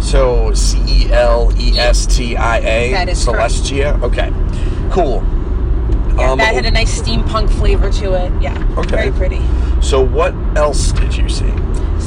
So 0.00 0.52
C 0.54 0.78
E 0.88 1.12
L 1.12 1.52
E 1.58 1.78
S 1.78 2.06
T 2.06 2.36
I 2.36 2.58
A. 2.58 2.90
That 2.92 3.08
is 3.10 3.24
correct. 3.24 3.52
Celestia. 3.52 4.02
Okay. 4.02 4.32
Cool. 4.90 5.22
Yeah, 6.16 6.30
Um, 6.32 6.38
that 6.38 6.54
had 6.54 6.66
a 6.66 6.70
nice 6.70 7.00
steampunk 7.00 7.50
flavor 7.50 7.90
to 7.90 8.14
it. 8.14 8.32
Yeah, 8.40 8.56
Okay. 8.76 8.96
very 8.96 9.12
pretty. 9.12 9.42
So 9.82 10.00
what 10.02 10.34
else 10.56 10.90
did 10.92 11.14
you 11.16 11.28
see? 11.28 11.52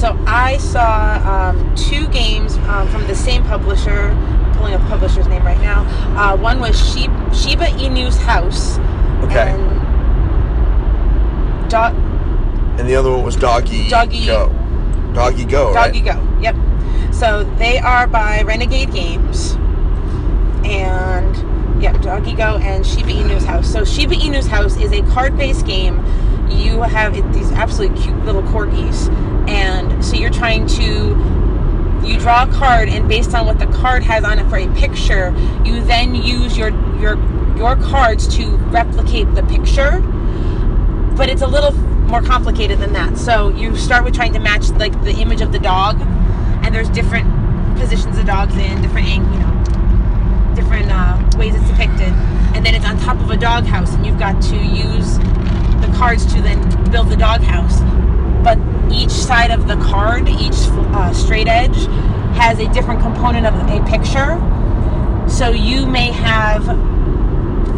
So 0.01 0.17
I 0.25 0.57
saw 0.57 1.51
um, 1.53 1.75
two 1.75 2.07
games 2.07 2.57
um, 2.67 2.87
from 2.87 3.05
the 3.05 3.13
same 3.13 3.43
publisher. 3.43 4.09
I'm 4.09 4.57
pulling 4.57 4.73
up 4.73 4.81
the 4.81 4.87
publisher's 4.87 5.27
name 5.27 5.45
right 5.45 5.61
now. 5.61 5.83
Uh, 6.17 6.35
one 6.35 6.59
was 6.59 6.71
Shib- 6.75 7.35
Shiba 7.35 7.69
Inu's 7.77 8.17
House. 8.17 8.79
Okay. 9.23 9.51
And 9.51 9.61
And 12.79 12.89
the 12.89 12.95
other 12.95 13.11
one 13.11 13.23
was 13.23 13.35
Doggy 13.35 13.89
Doggy- 13.89 14.25
Go. 14.25 14.49
Doggy 15.13 15.45
Go. 15.45 15.71
Doggy 15.71 16.01
right? 16.01 16.15
Go. 16.15 16.39
Yep. 16.41 17.13
So 17.13 17.43
they 17.59 17.77
are 17.77 18.07
by 18.07 18.41
Renegade 18.41 18.91
Games. 18.91 19.51
And 20.65 21.81
yeah, 21.81 21.95
Doggy 22.01 22.33
Go 22.33 22.57
and 22.57 22.83
Shiba 22.83 23.11
Inu's 23.11 23.45
House. 23.45 23.71
So 23.71 23.85
Shiba 23.85 24.15
Inu's 24.15 24.47
House 24.47 24.77
is 24.77 24.91
a 24.93 25.03
card-based 25.11 25.67
game. 25.67 26.03
You 26.49 26.81
have 26.81 27.13
these 27.33 27.51
absolutely 27.51 28.01
cute 28.01 28.25
little 28.25 28.41
corgis, 28.43 29.07
and 29.51 30.03
so 30.03 30.15
you're 30.15 30.31
trying 30.31 30.65
to 30.67 31.29
you 32.07 32.17
draw 32.19 32.43
a 32.43 32.53
card, 32.53 32.89
and 32.89 33.07
based 33.07 33.35
on 33.35 33.45
what 33.45 33.59
the 33.59 33.67
card 33.67 34.01
has 34.03 34.23
on 34.23 34.39
it 34.39 34.49
for 34.49 34.57
a 34.57 34.67
picture, 34.73 35.29
you 35.63 35.81
then 35.81 36.15
use 36.15 36.57
your 36.57 36.69
your 36.99 37.17
your 37.57 37.75
cards 37.75 38.27
to 38.35 38.57
replicate 38.71 39.33
the 39.35 39.43
picture 39.43 40.01
but 41.21 41.29
it's 41.29 41.43
a 41.43 41.47
little 41.47 41.71
more 42.07 42.21
complicated 42.21 42.79
than 42.79 42.93
that. 42.93 43.17
So 43.17 43.49
you 43.49 43.75
start 43.77 44.03
with 44.03 44.15
trying 44.15 44.33
to 44.33 44.39
match 44.39 44.69
like 44.71 44.91
the 45.03 45.11
image 45.11 45.41
of 45.41 45.51
the 45.51 45.59
dog, 45.59 46.01
and 46.63 46.73
there's 46.73 46.89
different 46.89 47.27
positions 47.77 48.17
the 48.17 48.23
dog's 48.23 48.55
in, 48.55 48.81
different 48.81 49.07
you 49.07 49.39
know, 49.39 50.53
different 50.55 50.89
uh, 50.91 51.21
ways 51.37 51.53
it's 51.55 51.69
depicted, 51.69 52.11
and 52.55 52.65
then 52.65 52.73
it's 52.73 52.85
on 52.85 52.97
top 52.97 53.19
of 53.19 53.29
a 53.29 53.37
dog 53.37 53.65
house, 53.65 53.93
and 53.93 54.05
you've 54.05 54.19
got 54.19 54.41
to 54.41 54.57
use 54.57 55.19
the 55.85 55.93
cards 55.95 56.25
to 56.33 56.41
then 56.41 56.59
build 56.91 57.09
the 57.09 57.17
dog 57.17 57.41
house. 57.41 57.81
But 58.43 58.57
each 58.93 59.11
side 59.11 59.51
of 59.51 59.67
the 59.67 59.75
card, 59.77 60.27
each 60.29 60.53
uh, 60.93 61.13
straight 61.13 61.47
edge, 61.47 61.75
has 62.35 62.59
a 62.59 62.71
different 62.73 63.01
component 63.01 63.45
of 63.45 63.53
a 63.55 63.85
picture. 63.89 64.37
So 65.29 65.49
you 65.49 65.85
may 65.85 66.11
have 66.11 66.65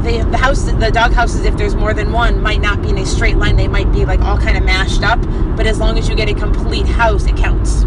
the, 0.03 0.27
the 0.29 0.37
house 0.37 0.63
the 0.63 0.91
dog 0.91 1.13
houses 1.13 1.45
if 1.45 1.55
there's 1.55 1.75
more 1.75 1.93
than 1.93 2.11
one 2.11 2.41
might 2.41 2.61
not 2.61 2.81
be 2.81 2.89
in 2.89 2.97
a 2.97 3.05
straight 3.05 3.37
line. 3.37 3.55
They 3.55 3.67
might 3.67 3.91
be 3.91 4.05
like 4.05 4.19
all 4.21 4.37
kind 4.37 4.57
of 4.57 4.63
mashed 4.63 5.03
up 5.03 5.19
but 5.55 5.65
as 5.65 5.79
long 5.79 5.97
as 5.97 6.09
you 6.09 6.15
get 6.15 6.29
a 6.29 6.33
complete 6.33 6.85
house 6.85 7.25
it 7.25 7.37
counts. 7.37 7.81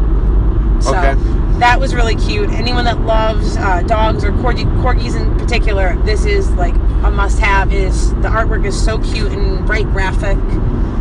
So 0.84 0.96
Okay. 0.96 1.14
that 1.58 1.78
was 1.80 1.94
really 1.94 2.14
cute. 2.16 2.50
Anyone 2.50 2.84
that 2.84 3.00
loves 3.02 3.56
uh, 3.56 3.82
dogs 3.82 4.24
or 4.24 4.32
corgi, 4.32 4.64
corgis 4.82 5.18
in 5.20 5.36
particular 5.38 5.96
this 6.04 6.24
is 6.24 6.50
like 6.52 6.74
a 7.04 7.10
must 7.10 7.38
have 7.40 7.72
is 7.72 8.10
the 8.16 8.28
artwork 8.28 8.64
is 8.66 8.80
so 8.80 8.98
cute 8.98 9.32
and 9.32 9.66
bright 9.66 9.86
graphic. 9.92 10.38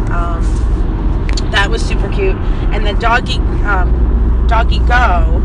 Um, 0.10 0.44
that 1.52 1.70
was 1.70 1.84
super 1.84 2.10
cute. 2.10 2.36
And 2.74 2.86
the 2.86 2.94
doggy 2.94 3.38
um, 3.66 4.46
doggy 4.48 4.80
go 4.80 5.42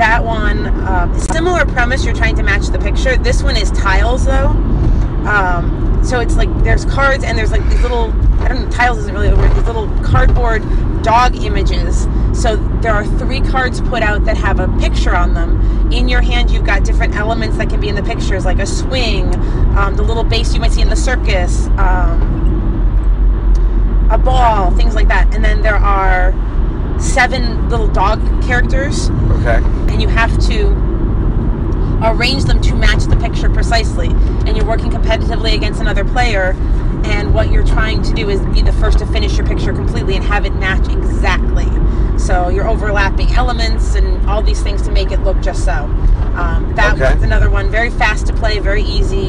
that 0.00 0.24
one 0.24 0.66
um, 0.88 1.18
similar 1.18 1.66
premise 1.66 2.06
you're 2.06 2.14
trying 2.14 2.34
to 2.34 2.42
match 2.42 2.68
the 2.68 2.78
picture. 2.78 3.18
This 3.18 3.42
one 3.42 3.54
is 3.56 3.70
tiles 3.72 4.24
though. 4.24 4.48
Um, 5.28 6.00
so 6.02 6.20
it's 6.20 6.36
like 6.36 6.48
there's 6.64 6.86
cards 6.86 7.22
and 7.22 7.36
there's 7.36 7.50
like 7.50 7.62
these 7.68 7.82
little 7.82 8.10
i 8.40 8.48
don't 8.48 8.64
know 8.64 8.70
tiles 8.70 8.96
isn't 8.96 9.12
really 9.12 9.28
word 9.28 9.54
these 9.54 9.64
little 9.64 9.86
cardboard 10.02 10.62
dog 11.02 11.36
images. 11.36 12.08
So 12.32 12.56
there 12.80 12.92
are 12.92 13.04
three 13.18 13.40
cards 13.42 13.82
put 13.82 14.02
out 14.02 14.24
that 14.24 14.38
have 14.38 14.60
a 14.60 14.68
picture 14.78 15.14
on 15.14 15.34
them. 15.34 15.92
In 15.92 16.08
your 16.08 16.22
hand 16.22 16.50
you've 16.50 16.64
got 16.64 16.82
different 16.84 17.14
elements 17.14 17.58
that 17.58 17.68
can 17.68 17.80
be 17.80 17.88
in 17.88 17.94
the 17.94 18.02
pictures 18.02 18.46
like 18.46 18.58
a 18.58 18.66
swing 18.66 19.34
um, 19.76 19.96
the 19.96 20.02
little 20.02 20.24
base 20.24 20.54
you 20.54 20.60
might 20.60 20.72
see 20.72 20.80
in 20.80 20.88
the 20.88 20.96
circus 20.96 21.66
um, 21.76 22.39
a 24.10 24.18
ball, 24.18 24.70
things 24.72 24.94
like 24.94 25.08
that. 25.08 25.34
And 25.34 25.44
then 25.44 25.62
there 25.62 25.76
are 25.76 26.34
seven 26.98 27.68
little 27.70 27.88
dog 27.88 28.20
characters, 28.42 29.08
Okay. 29.40 29.60
and 29.88 30.02
you 30.02 30.08
have 30.08 30.36
to 30.48 30.68
arrange 32.02 32.44
them 32.44 32.60
to 32.62 32.74
match 32.74 33.04
the 33.04 33.16
picture 33.16 33.48
precisely. 33.48 34.08
And 34.46 34.56
you're 34.56 34.66
working 34.66 34.90
competitively 34.90 35.54
against 35.54 35.80
another 35.80 36.04
player, 36.04 36.56
and 37.04 37.32
what 37.32 37.50
you're 37.50 37.64
trying 37.64 38.02
to 38.02 38.12
do 38.12 38.28
is 38.28 38.40
be 38.46 38.62
the 38.62 38.72
first 38.72 38.98
to 38.98 39.06
finish 39.06 39.36
your 39.36 39.46
picture 39.46 39.72
completely 39.72 40.16
and 40.16 40.24
have 40.24 40.44
it 40.44 40.54
match 40.54 40.88
exactly. 40.88 41.68
So 42.18 42.48
you're 42.48 42.68
overlapping 42.68 43.32
elements 43.32 43.94
and 43.94 44.28
all 44.28 44.42
these 44.42 44.62
things 44.62 44.82
to 44.82 44.90
make 44.90 45.10
it 45.10 45.20
look 45.20 45.40
just 45.40 45.64
so. 45.64 45.72
Um, 46.34 46.72
that 46.76 46.94
Okay. 46.94 47.14
was 47.14 47.22
another 47.22 47.48
one, 47.48 47.70
very 47.70 47.90
fast 47.90 48.26
to 48.26 48.34
play, 48.34 48.58
very 48.58 48.82
easy, 48.82 49.28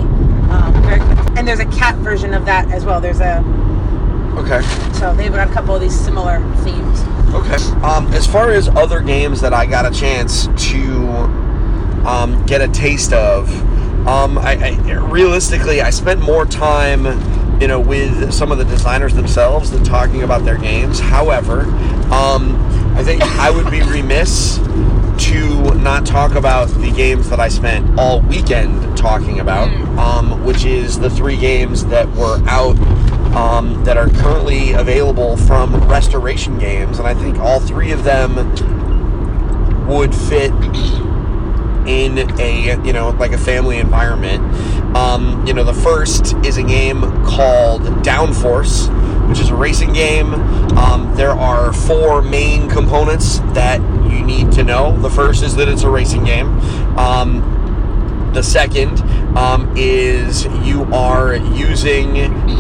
um, 0.50 0.74
very 0.84 1.00
quick. 1.00 1.38
And 1.38 1.48
there's 1.48 1.60
a 1.62 1.66
cat 1.66 1.96
version 1.96 2.34
of 2.34 2.46
that 2.46 2.70
as 2.72 2.84
well. 2.84 3.00
There's 3.00 3.22
a 3.22 3.44
Okay. 4.38 4.62
so 4.94 5.14
they've 5.14 5.32
got 5.32 5.50
a 5.50 5.54
couple 5.54 5.76
of 5.76 5.82
these 5.82 5.98
similar 5.98 6.40
themes. 6.58 7.02
Okay. 7.34 7.56
Um, 7.82 8.08
as 8.14 8.26
far 8.26 8.52
as 8.52 8.68
other 8.70 9.02
games 9.02 9.42
that 9.42 9.54
I 9.54 9.66
got 9.66 9.86
a 9.86 9.92
chance 9.92 10.48
to 10.72 11.08
um, 12.06 12.44
get 12.46 12.62
a 12.62 12.68
taste 12.68 13.14
of, 13.14 13.50
um, 14.08 14.38
I, 14.38 14.58
I 14.58 14.94
realistically 14.94 15.82
I 15.82 15.90
spent 15.92 16.22
more 16.22 16.46
time, 16.46 17.06
you 17.62 17.68
know, 17.68 17.80
with 17.80 18.34
some 18.34 18.52
of 18.52 18.58
the 18.58 18.66
designers 18.66 19.14
themselves 19.14 19.72
than 19.72 19.84
talking 19.84 20.24
about 20.24 20.44
their 20.44 20.58
games. 20.58 21.00
However, 21.00 21.62
um, 22.12 22.56
I 22.96 23.04
think 23.04 23.22
I 23.22 23.52
would 23.52 23.70
be 23.70 23.82
remiss 23.90 24.58
to 25.28 25.76
not 25.76 26.06
talk 26.06 26.36
about 26.36 26.66
the 26.66 26.92
games 26.92 27.30
that 27.30 27.40
I 27.40 27.48
spent 27.48 28.00
all 28.00 28.22
weekend 28.22 28.91
talking 29.02 29.40
about, 29.40 29.68
um, 29.98 30.46
which 30.46 30.64
is 30.64 31.00
the 31.00 31.10
three 31.10 31.36
games 31.36 31.84
that 31.88 32.08
were 32.12 32.40
out 32.48 32.78
um, 33.36 33.84
that 33.84 33.98
are 33.98 34.10
currently 34.10 34.74
available 34.74 35.38
from 35.38 35.76
Restoration 35.90 36.60
Games, 36.60 37.00
and 37.00 37.08
I 37.08 37.16
think 37.16 37.40
all 37.40 37.60
three 37.60 37.92
of 37.92 38.04
them 38.04 38.36
would 39.88 40.14
fit 40.14 40.52
in 41.88 42.30
a 42.40 42.80
you 42.86 42.94
know 42.94 43.10
like 43.12 43.32
a 43.32 43.38
family 43.38 43.80
environment. 43.80 44.44
Um, 44.96 45.46
you 45.48 45.54
know, 45.54 45.64
the 45.64 45.74
first 45.74 46.36
is 46.46 46.58
a 46.58 46.64
game 46.64 47.02
called 47.26 47.82
Downforce, 48.04 48.88
which 49.30 49.40
is 49.40 49.50
a 49.50 49.56
racing 49.56 49.94
game. 49.94 50.34
Um, 50.78 51.12
there 51.16 51.32
are 51.32 51.74
four 51.74 52.22
main 52.22 52.70
components 52.70 53.40
that 53.54 53.82
you 54.12 54.24
need 54.24 54.52
to 54.52 54.64
know. 54.64 54.96
The 55.02 55.10
first 55.10 55.42
is 55.44 55.56
that 55.56 55.68
it's 55.68 55.84
a 55.84 55.90
racing 55.90 56.24
game. 56.24 56.60
Um, 57.00 57.51
the 58.34 58.42
second 58.44 59.00
um, 59.38 59.74
is 59.78 60.46
you 60.64 60.84
are 60.94 61.36
using 61.36 62.18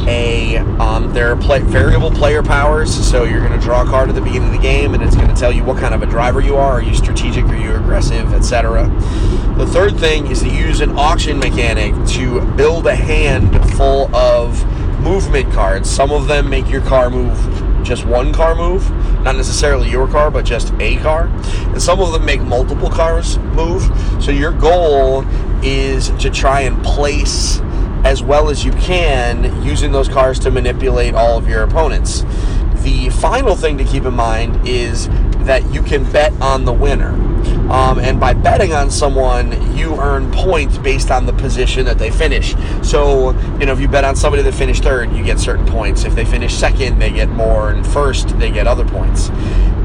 a 0.07 0.57
um, 0.57 1.11
play, 1.39 1.59
variable 1.59 2.11
player 2.11 2.43
powers. 2.43 2.93
So 2.93 3.23
you're 3.23 3.39
going 3.39 3.57
to 3.57 3.65
draw 3.65 3.83
a 3.83 3.85
card 3.85 4.09
at 4.09 4.15
the 4.15 4.21
beginning 4.21 4.49
of 4.49 4.53
the 4.53 4.61
game, 4.61 4.93
and 4.93 5.03
it's 5.03 5.15
going 5.15 5.27
to 5.27 5.35
tell 5.35 5.51
you 5.51 5.63
what 5.63 5.77
kind 5.77 5.93
of 5.93 6.01
a 6.01 6.05
driver 6.05 6.41
you 6.41 6.55
are. 6.55 6.73
Are 6.73 6.81
you 6.81 6.93
strategic? 6.93 7.45
Are 7.45 7.57
you 7.57 7.75
aggressive? 7.75 8.33
Etc. 8.33 8.87
The 9.57 9.67
third 9.67 9.97
thing 9.97 10.27
is 10.27 10.41
to 10.41 10.49
use 10.49 10.81
an 10.81 10.97
auction 10.97 11.39
mechanic 11.39 11.93
to 12.11 12.41
build 12.55 12.87
a 12.87 12.95
hand 12.95 13.51
full 13.75 14.13
of 14.15 14.63
movement 15.01 15.51
cards. 15.53 15.89
Some 15.89 16.11
of 16.11 16.27
them 16.27 16.49
make 16.49 16.69
your 16.69 16.81
car 16.81 17.09
move 17.09 17.37
just 17.83 18.05
one 18.05 18.31
car 18.31 18.55
move, 18.55 18.89
not 19.23 19.35
necessarily 19.35 19.89
your 19.89 20.07
car, 20.07 20.31
but 20.31 20.45
just 20.45 20.73
a 20.79 20.97
car. 20.97 21.27
And 21.71 21.81
some 21.81 21.99
of 21.99 22.11
them 22.11 22.25
make 22.25 22.41
multiple 22.41 22.89
cars 22.89 23.37
move. 23.55 23.83
So 24.23 24.31
your 24.31 24.51
goal 24.51 25.23
is 25.63 26.09
to 26.19 26.29
try 26.29 26.61
and 26.61 26.83
place 26.83 27.59
as 28.03 28.23
well 28.23 28.49
as 28.49 28.65
you 28.65 28.71
can 28.73 29.63
using 29.63 29.91
those 29.91 30.07
cars 30.07 30.39
to 30.39 30.51
manipulate 30.51 31.13
all 31.13 31.37
of 31.37 31.47
your 31.47 31.63
opponents. 31.63 32.21
The 32.83 33.09
final 33.19 33.55
thing 33.55 33.77
to 33.77 33.83
keep 33.83 34.05
in 34.05 34.13
mind 34.13 34.67
is 34.67 35.07
that 35.45 35.63
you 35.73 35.81
can 35.81 36.09
bet 36.11 36.33
on 36.41 36.65
the 36.65 36.73
winner. 36.73 37.13
Um, 37.71 37.99
and 37.99 38.19
by 38.19 38.33
betting 38.33 38.73
on 38.73 38.91
someone, 38.91 39.77
you 39.77 39.95
earn 39.95 40.31
points 40.31 40.77
based 40.77 41.09
on 41.09 41.25
the 41.25 41.33
position 41.33 41.85
that 41.85 41.97
they 41.97 42.11
finish. 42.11 42.53
So, 42.81 43.31
you 43.59 43.65
know, 43.65 43.71
if 43.71 43.79
you 43.79 43.87
bet 43.87 44.03
on 44.03 44.15
somebody 44.15 44.43
that 44.43 44.53
finished 44.53 44.83
third, 44.83 45.11
you 45.13 45.23
get 45.23 45.39
certain 45.39 45.65
points. 45.65 46.03
If 46.03 46.13
they 46.13 46.25
finish 46.25 46.53
second, 46.53 46.99
they 46.99 47.11
get 47.11 47.29
more, 47.29 47.71
and 47.71 47.85
first, 47.85 48.37
they 48.39 48.51
get 48.51 48.67
other 48.67 48.85
points. 48.85 49.29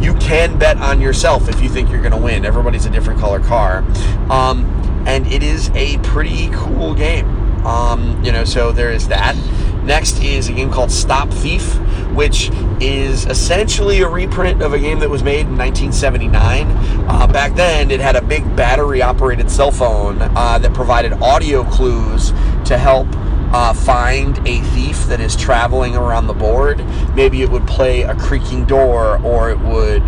You 0.01 0.15
can 0.15 0.59
bet 0.59 0.79
on 0.79 1.01
yourself 1.01 1.49
if 1.49 1.63
you 1.63 1.69
think 1.69 1.91
you're 1.91 2.01
going 2.01 2.13
to 2.13 2.19
win. 2.19 2.45
Everybody's 2.45 2.87
a 2.87 2.91
different 2.91 3.21
color 3.21 3.41
car. 3.41 3.85
Um, 4.31 4.65
and 5.07 5.27
it 5.29 5.43
is 5.43 5.71
a 5.71 5.99
pretty 5.99 6.51
cool 6.51 6.95
game. 6.95 7.27
Um, 7.65 8.23
you 8.25 8.33
know, 8.33 8.45
so 8.45 8.73
there 8.73 8.93
is 8.93 9.09
that. 9.09 9.37
Next 9.83 10.21
is 10.23 10.49
a 10.49 10.53
game 10.53 10.71
called 10.71 10.91
Stop 10.91 11.31
Thief, 11.31 11.79
which 12.13 12.51
is 12.81 13.25
essentially 13.27 14.01
a 14.01 14.09
reprint 14.09 14.61
of 14.61 14.73
a 14.73 14.79
game 14.79 14.99
that 14.99 15.09
was 15.09 15.23
made 15.23 15.47
in 15.47 15.57
1979. 15.57 16.67
Uh, 17.09 17.27
back 17.29 17.55
then, 17.55 17.91
it 17.91 18.01
had 18.01 18.17
a 18.17 18.23
big 18.23 18.57
battery 18.57 19.01
operated 19.01 19.49
cell 19.49 19.71
phone 19.71 20.19
uh, 20.21 20.59
that 20.59 20.75
provided 20.75 21.13
audio 21.15 21.63
clues 21.65 22.33
to 22.65 22.77
help 22.77 23.07
uh, 23.53 23.73
find 23.73 24.39
a 24.47 24.61
thief 24.61 25.07
that 25.07 25.21
is 25.21 25.37
traveling 25.37 25.95
around 25.95 26.27
the 26.27 26.35
board. 26.35 26.85
Maybe 27.15 27.43
it 27.43 27.51
would 27.51 27.67
play 27.67 28.03
a 28.03 28.15
creaking 28.17 28.65
door 28.65 29.23
or 29.23 29.51
it 29.51 29.59
would 29.61 30.03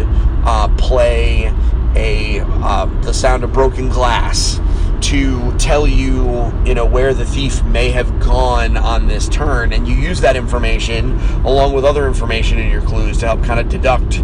uh, 0.45 0.69
play 0.77 1.53
a 1.95 2.41
uh, 2.41 2.87
the 3.03 3.15
sound 3.15 3.45
of 3.45 3.53
broken 3.53 3.89
glass 3.89 4.61
to 5.03 5.57
tell 5.59 5.87
you, 5.87 6.53
you 6.65 6.75
know, 6.75 6.85
where 6.85 7.15
the 7.15 7.25
thief 7.25 7.63
may 7.65 7.91
have 7.91 8.21
gone 8.21 8.77
on 8.77 9.07
this 9.07 9.29
turn, 9.29 9.73
and 9.73 9.87
you 9.87 9.95
use 9.95 10.21
that 10.21 10.37
information 10.37 11.19
along 11.45 11.73
with 11.73 11.85
other 11.85 12.07
information 12.07 12.59
in 12.59 12.71
your 12.71 12.83
clues 12.83 13.19
to 13.19 13.27
help 13.27 13.43
kind 13.45 13.61
of 13.61 13.69
deduct 13.69 14.21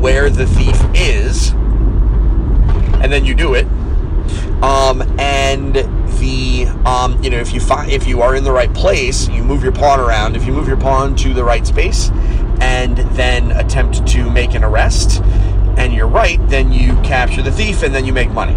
where 0.00 0.30
the 0.30 0.46
thief 0.46 0.76
is, 0.94 1.50
and 3.00 3.12
then 3.12 3.24
you 3.24 3.34
do 3.34 3.54
it. 3.54 3.66
Um, 4.62 5.02
and 5.18 5.74
the 6.18 6.66
um, 6.84 7.22
you 7.22 7.30
know 7.30 7.38
if 7.38 7.52
you 7.52 7.60
find 7.60 7.90
if 7.90 8.06
you 8.06 8.22
are 8.22 8.34
in 8.34 8.44
the 8.44 8.52
right 8.52 8.72
place, 8.72 9.28
you 9.28 9.44
move 9.44 9.62
your 9.62 9.72
pawn 9.72 10.00
around. 10.00 10.36
If 10.36 10.46
you 10.46 10.52
move 10.52 10.66
your 10.66 10.78
pawn 10.78 11.14
to 11.16 11.34
the 11.34 11.44
right 11.44 11.66
space, 11.66 12.10
and 12.60 12.96
then 13.16 13.52
attempt 13.52 14.06
to 14.08 14.30
make 14.30 14.54
an 14.54 14.64
arrest, 14.64 15.22
and 15.76 15.92
you're 15.92 16.08
right, 16.08 16.38
then 16.48 16.72
you 16.72 16.94
capture 17.02 17.42
the 17.42 17.52
thief, 17.52 17.82
and 17.82 17.94
then 17.94 18.04
you 18.04 18.12
make 18.12 18.30
money 18.30 18.56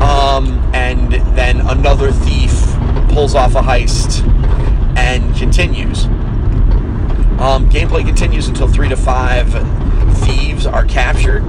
um, 0.00 0.58
and 0.74 1.12
then 1.36 1.60
another 1.60 2.12
thief 2.12 2.52
pulls 3.10 3.34
off 3.34 3.54
a 3.54 3.60
heist 3.60 4.26
and 4.96 5.34
continues. 5.36 6.04
Um, 7.40 7.68
gameplay 7.68 8.04
continues 8.06 8.48
until 8.48 8.68
three 8.68 8.88
to 8.88 8.96
five 8.96 9.52
thieves 10.24 10.66
are 10.66 10.84
captured, 10.84 11.42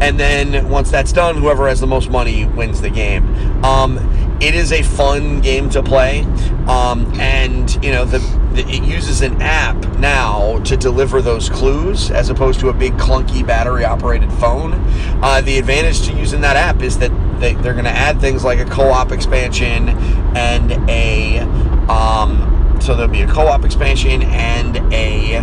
and 0.00 0.20
then 0.20 0.68
once 0.68 0.90
that's 0.90 1.12
done, 1.12 1.36
whoever 1.38 1.68
has 1.68 1.80
the 1.80 1.86
most 1.86 2.10
money 2.10 2.44
wins 2.44 2.80
the 2.80 2.90
game. 2.90 3.64
Um, 3.64 3.98
it 4.40 4.54
is 4.54 4.72
a 4.72 4.82
fun 4.82 5.40
game 5.40 5.70
to 5.70 5.82
play, 5.82 6.20
um, 6.66 7.10
and 7.18 7.82
you 7.82 7.92
know 7.92 8.04
the, 8.04 8.18
the 8.54 8.66
it 8.68 8.84
uses 8.84 9.22
an 9.22 9.40
app 9.40 9.76
now 9.98 10.58
to 10.60 10.76
deliver 10.76 11.22
those 11.22 11.48
clues 11.48 12.10
as 12.10 12.28
opposed 12.28 12.60
to 12.60 12.68
a 12.68 12.74
big 12.74 12.92
clunky 12.94 13.46
battery 13.46 13.84
operated 13.84 14.30
phone. 14.34 14.74
Uh, 15.22 15.40
the 15.40 15.58
advantage 15.58 16.06
to 16.06 16.12
using 16.12 16.42
that 16.42 16.56
app 16.56 16.82
is 16.82 16.98
that 16.98 17.10
they, 17.40 17.54
they're 17.54 17.72
going 17.72 17.84
to 17.84 17.90
add 17.90 18.20
things 18.20 18.44
like 18.44 18.58
a 18.58 18.64
co-op 18.64 19.12
expansion 19.12 19.90
and 20.36 20.72
a 20.90 21.40
um, 21.90 22.78
so 22.80 22.94
there'll 22.94 23.10
be 23.10 23.22
a 23.22 23.28
co-op 23.28 23.64
expansion 23.64 24.22
and 24.22 24.76
a 24.92 25.36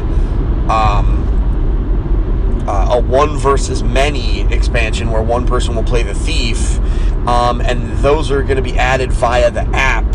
um, 0.69 1.23
uh, 2.67 2.89
a 2.93 2.99
one 3.01 3.37
versus 3.37 3.83
many 3.83 4.41
expansion 4.53 5.11
where 5.11 5.21
one 5.21 5.45
person 5.45 5.75
will 5.75 5.83
play 5.83 6.03
the 6.03 6.13
thief, 6.13 6.79
um, 7.27 7.59
and 7.61 7.91
those 7.97 8.31
are 8.31 8.41
going 8.43 8.55
to 8.55 8.61
be 8.61 8.77
added 8.77 9.11
via 9.11 9.51
the 9.51 9.67
app 9.73 10.05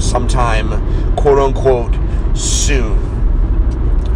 sometime, 0.00 0.68
quote 1.16 1.38
unquote, 1.38 1.94
soon. 2.36 3.07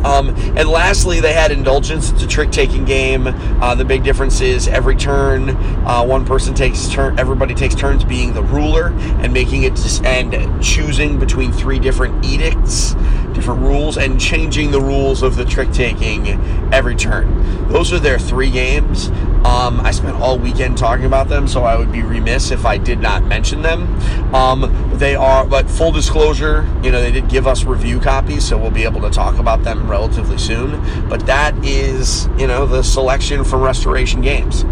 Um, 0.04 0.30
and 0.56 0.68
lastly, 0.68 1.20
they 1.20 1.32
had 1.32 1.50
Indulgence. 1.52 2.10
It's 2.10 2.22
a 2.22 2.26
trick-taking 2.26 2.84
game. 2.84 3.26
Uh, 3.26 3.74
the 3.74 3.84
big 3.84 4.02
difference 4.02 4.40
is 4.40 4.68
every 4.68 4.96
turn, 4.96 5.50
uh, 5.86 6.04
one 6.04 6.24
person 6.24 6.54
takes 6.54 6.88
turn. 6.88 7.18
Everybody 7.18 7.54
takes 7.54 7.74
turns 7.74 8.04
being 8.04 8.34
the 8.34 8.42
ruler 8.42 8.88
and 9.20 9.32
making 9.32 9.62
it 9.62 9.74
dis- 9.74 10.00
and 10.02 10.62
choosing 10.62 11.18
between 11.18 11.52
three 11.52 11.78
different 11.78 12.24
edicts, 12.24 12.94
different 13.32 13.60
rules, 13.60 13.96
and 13.96 14.20
changing 14.20 14.70
the 14.70 14.80
rules 14.80 15.22
of 15.22 15.36
the 15.36 15.44
trick-taking 15.44 16.28
every 16.72 16.96
turn. 16.96 17.68
Those 17.68 17.92
are 17.92 18.00
their 18.00 18.18
three 18.18 18.50
games. 18.50 19.10
Um, 19.44 19.81
I 19.81 19.90
spent 19.90 20.16
all 20.20 20.38
weekend 20.38 20.78
talking 20.78 21.05
about 21.05 21.28
them, 21.28 21.48
so 21.48 21.64
I 21.64 21.76
would 21.76 21.90
be 21.90 22.02
remiss 22.02 22.52
if 22.52 22.64
I 22.64 22.78
did 22.78 23.00
not 23.00 23.24
mention 23.24 23.61
them. 23.61 23.92
Um, 24.33 24.92
they 24.94 25.16
are, 25.16 25.44
but 25.44 25.68
full 25.68 25.90
disclosure, 25.90 26.68
you 26.81 26.92
know, 26.92 27.00
they 27.00 27.11
did 27.11 27.28
give 27.28 27.48
us 27.48 27.64
review 27.64 27.98
copies, 27.98 28.46
so 28.46 28.57
we'll 28.57 28.70
be 28.70 28.85
able 28.85 29.00
to 29.00 29.11
talk 29.11 29.38
about 29.38 29.64
them 29.64 29.90
relatively 29.90 30.38
soon. 30.38 30.81
But 31.09 31.26
that 31.26 31.57
is, 31.64 32.28
you 32.38 32.46
know, 32.46 32.66
the 32.66 32.85
selection 32.85 33.42
from 33.42 33.62
Restoration 33.62 34.20
Games. 34.20 34.62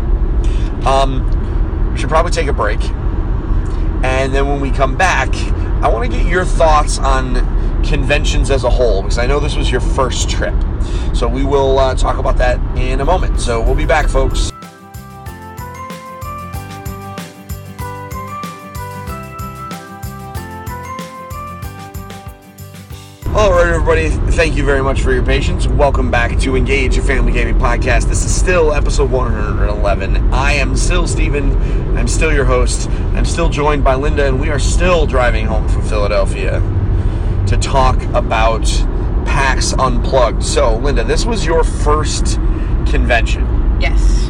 Um, 0.86 1.96
should 1.98 2.08
probably 2.08 2.30
take 2.30 2.46
a 2.46 2.52
break, 2.52 2.80
and 4.04 4.32
then 4.32 4.46
when 4.46 4.60
we 4.60 4.70
come 4.70 4.96
back, 4.96 5.34
I 5.82 5.88
want 5.88 6.08
to 6.08 6.16
get 6.16 6.26
your 6.26 6.44
thoughts 6.44 6.98
on 6.98 7.34
conventions 7.84 8.50
as 8.50 8.62
a 8.62 8.70
whole 8.70 9.02
because 9.02 9.18
I 9.18 9.26
know 9.26 9.40
this 9.40 9.56
was 9.56 9.70
your 9.70 9.80
first 9.80 10.30
trip. 10.30 10.54
So 11.12 11.26
we 11.26 11.44
will 11.44 11.78
uh, 11.78 11.96
talk 11.96 12.18
about 12.18 12.36
that 12.38 12.60
in 12.78 13.00
a 13.00 13.04
moment. 13.04 13.40
So 13.40 13.60
we'll 13.60 13.74
be 13.74 13.86
back, 13.86 14.08
folks. 14.08 14.52
All 23.40 23.52
right, 23.52 23.68
everybody. 23.68 24.10
Thank 24.32 24.54
you 24.54 24.66
very 24.66 24.82
much 24.82 25.00
for 25.00 25.14
your 25.14 25.24
patience. 25.24 25.66
Welcome 25.66 26.10
back 26.10 26.38
to 26.40 26.56
Engage 26.56 26.94
Your 26.94 27.06
Family 27.06 27.32
Gaming 27.32 27.54
Podcast. 27.54 28.06
This 28.06 28.22
is 28.22 28.34
still 28.34 28.74
episode 28.74 29.10
111. 29.10 30.30
I 30.30 30.52
am 30.52 30.76
still 30.76 31.06
Steven. 31.06 31.50
I'm 31.96 32.06
still 32.06 32.34
your 32.34 32.44
host. 32.44 32.90
I'm 32.90 33.24
still 33.24 33.48
joined 33.48 33.82
by 33.82 33.94
Linda, 33.94 34.26
and 34.26 34.38
we 34.38 34.50
are 34.50 34.58
still 34.58 35.06
driving 35.06 35.46
home 35.46 35.66
from 35.70 35.80
Philadelphia 35.80 36.60
to 37.46 37.56
talk 37.56 38.02
about 38.12 38.66
PAX 39.24 39.72
Unplugged. 39.72 40.44
So, 40.44 40.76
Linda, 40.76 41.02
this 41.02 41.24
was 41.24 41.46
your 41.46 41.64
first 41.64 42.34
convention. 42.90 43.46
Yes. 43.80 44.28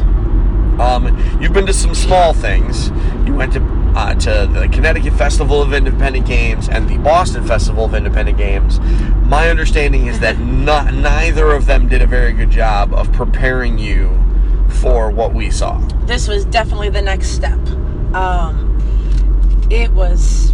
Um, 0.79 1.37
you've 1.41 1.51
been 1.51 1.65
to 1.65 1.73
some 1.73 1.93
small 1.93 2.31
things. 2.31 2.91
You 3.27 3.33
went 3.33 3.51
to 3.53 3.80
uh, 3.95 4.13
to 4.15 4.49
the 4.51 4.69
Connecticut 4.71 5.13
Festival 5.13 5.61
of 5.61 5.73
Independent 5.73 6.25
Games 6.25 6.69
and 6.69 6.89
the 6.89 6.97
Boston 6.97 7.45
Festival 7.45 7.85
of 7.85 7.93
Independent 7.93 8.37
Games. 8.37 8.79
My 9.25 9.49
understanding 9.49 10.07
is 10.07 10.19
that 10.21 10.39
not, 10.39 10.93
neither 10.93 11.51
of 11.51 11.65
them 11.65 11.87
did 11.87 12.01
a 12.01 12.07
very 12.07 12.33
good 12.33 12.49
job 12.49 12.93
of 12.93 13.11
preparing 13.11 13.77
you 13.77 14.17
for 14.81 15.11
what 15.11 15.33
we 15.33 15.51
saw. 15.51 15.79
This 16.05 16.27
was 16.27 16.45
definitely 16.45 16.89
the 16.89 17.01
next 17.01 17.29
step. 17.29 17.59
Um, 18.13 18.67
it 19.69 19.91
was. 19.91 20.53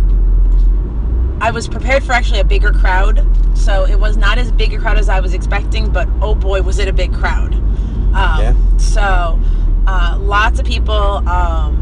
I 1.40 1.52
was 1.52 1.68
prepared 1.68 2.04
for 2.04 2.14
actually 2.14 2.40
a 2.40 2.44
bigger 2.44 2.72
crowd, 2.72 3.26
so 3.56 3.86
it 3.86 4.00
was 4.00 4.18
not 4.18 4.40
as 4.40 4.52
big 4.52 4.74
a 4.74 4.80
crowd 4.80 4.98
as 4.98 5.08
I 5.08 5.20
was 5.20 5.36
expecting, 5.36 5.92
but 5.92 6.10
oh 6.22 6.34
boy, 6.34 6.64
was 6.64 6.80
it 6.80 6.88
a 6.88 6.94
big 6.94 7.14
crowd. 7.14 7.54
Um, 7.54 8.40
Yeah. 8.40 8.56
So, 8.78 9.40
uh, 9.86 10.18
lots 10.20 10.60
of 10.60 10.66
people. 10.66 10.94
Um, 11.28 11.77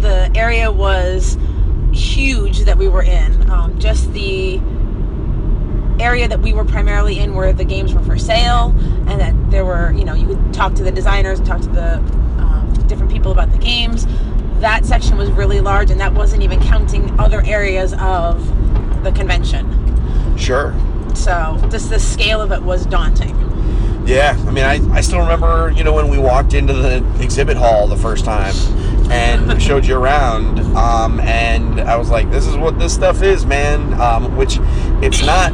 the 0.00 0.30
area 0.34 0.70
was 0.70 1.36
huge 1.92 2.60
that 2.60 2.78
we 2.78 2.88
were 2.88 3.02
in. 3.02 3.50
Um, 3.50 3.78
just 3.78 4.12
the 4.12 4.60
area 6.00 6.28
that 6.28 6.40
we 6.40 6.52
were 6.52 6.64
primarily 6.64 7.18
in 7.18 7.34
where 7.34 7.52
the 7.52 7.64
games 7.64 7.92
were 7.92 8.02
for 8.02 8.16
sale 8.16 8.74
and 9.08 9.20
that 9.20 9.34
there 9.50 9.64
were 9.64 9.90
you 9.92 10.04
know 10.04 10.14
you 10.14 10.26
could 10.26 10.54
talk 10.54 10.72
to 10.74 10.84
the 10.84 10.92
designers 10.92 11.40
talk 11.40 11.60
to 11.60 11.68
the 11.70 11.96
um, 12.38 12.72
different 12.86 13.10
people 13.10 13.32
about 13.32 13.50
the 13.50 13.58
games 13.58 14.06
that 14.60 14.86
section 14.86 15.16
was 15.16 15.28
really 15.32 15.60
large 15.60 15.90
and 15.90 16.00
that 16.00 16.14
wasn't 16.14 16.40
even 16.40 16.60
counting 16.60 17.18
other 17.18 17.42
areas 17.44 17.94
of 17.94 18.46
the 19.02 19.10
convention 19.10 19.66
Sure. 20.38 20.72
so 21.16 21.58
just 21.68 21.90
the 21.90 21.98
scale 21.98 22.40
of 22.40 22.52
it 22.52 22.62
was 22.62 22.86
daunting 22.86 23.36
Yeah, 24.06 24.36
I 24.46 24.50
mean, 24.52 24.64
I, 24.64 24.78
I 24.94 25.00
still 25.00 25.18
remember, 25.18 25.72
you 25.76 25.82
know, 25.82 25.92
when 25.92 26.08
we 26.08 26.16
walked 26.18 26.54
into 26.54 26.72
the 26.72 27.04
exhibit 27.20 27.56
hall 27.56 27.88
the 27.88 27.96
first 27.96 28.24
time 28.24 28.54
and 29.10 29.60
showed 29.62 29.86
you 29.86 29.96
around, 29.96 30.60
um, 30.76 31.20
and 31.20 31.80
I 31.80 31.96
was 31.96 32.10
like, 32.10 32.30
this 32.30 32.46
is 32.46 32.56
what 32.56 32.78
this 32.78 32.92
stuff 32.94 33.22
is, 33.22 33.46
man, 33.46 33.94
um, 34.00 34.36
which 34.36 34.58
it's 35.02 35.24
not 35.24 35.52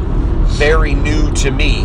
very 0.49 0.93
new 0.93 1.31
to 1.33 1.51
me 1.51 1.83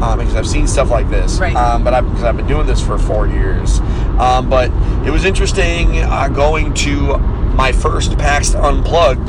um, 0.00 0.18
because 0.18 0.34
I've 0.36 0.46
seen 0.46 0.66
stuff 0.66 0.90
like 0.90 1.10
this, 1.10 1.38
Right. 1.40 1.54
um, 1.56 1.82
but 1.82 1.92
I, 1.94 2.00
because 2.00 2.22
I've 2.24 2.36
been 2.36 2.46
doing 2.46 2.66
this 2.66 2.80
for 2.80 2.98
four 2.98 3.26
years. 3.26 3.80
Um, 4.18 4.48
but 4.48 4.70
it 5.06 5.10
was 5.10 5.24
interesting 5.24 5.98
uh, 5.98 6.28
going 6.28 6.72
to 6.74 7.18
my 7.18 7.72
first 7.72 8.16
PAX 8.18 8.54
Unplugged 8.54 9.28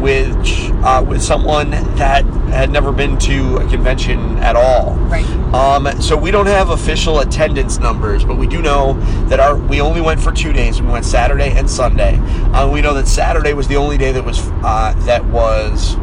with 0.00 0.36
uh, 0.84 1.04
with 1.06 1.22
someone 1.22 1.70
that 1.70 2.24
had 2.50 2.70
never 2.70 2.92
been 2.92 3.18
to 3.18 3.56
a 3.56 3.68
convention 3.68 4.36
at 4.38 4.56
all. 4.56 4.94
right 5.10 5.24
Um, 5.54 6.00
so 6.00 6.16
we 6.16 6.30
don't 6.30 6.46
have 6.46 6.70
official 6.70 7.20
attendance 7.20 7.78
numbers, 7.78 8.24
but 8.24 8.36
we 8.36 8.46
do 8.46 8.60
know 8.62 8.94
that 9.28 9.40
our 9.40 9.56
we 9.56 9.80
only 9.80 10.00
went 10.00 10.20
for 10.20 10.32
two 10.32 10.52
days. 10.52 10.80
We 10.80 10.88
went 10.88 11.04
Saturday 11.04 11.50
and 11.52 11.68
Sunday. 11.68 12.16
Uh, 12.52 12.70
we 12.70 12.80
know 12.80 12.94
that 12.94 13.08
Saturday 13.08 13.52
was 13.52 13.68
the 13.68 13.76
only 13.76 13.96
day 13.98 14.12
that 14.12 14.24
was 14.24 14.48
uh, 14.62 14.94
that 15.06 15.24
was 15.26 15.96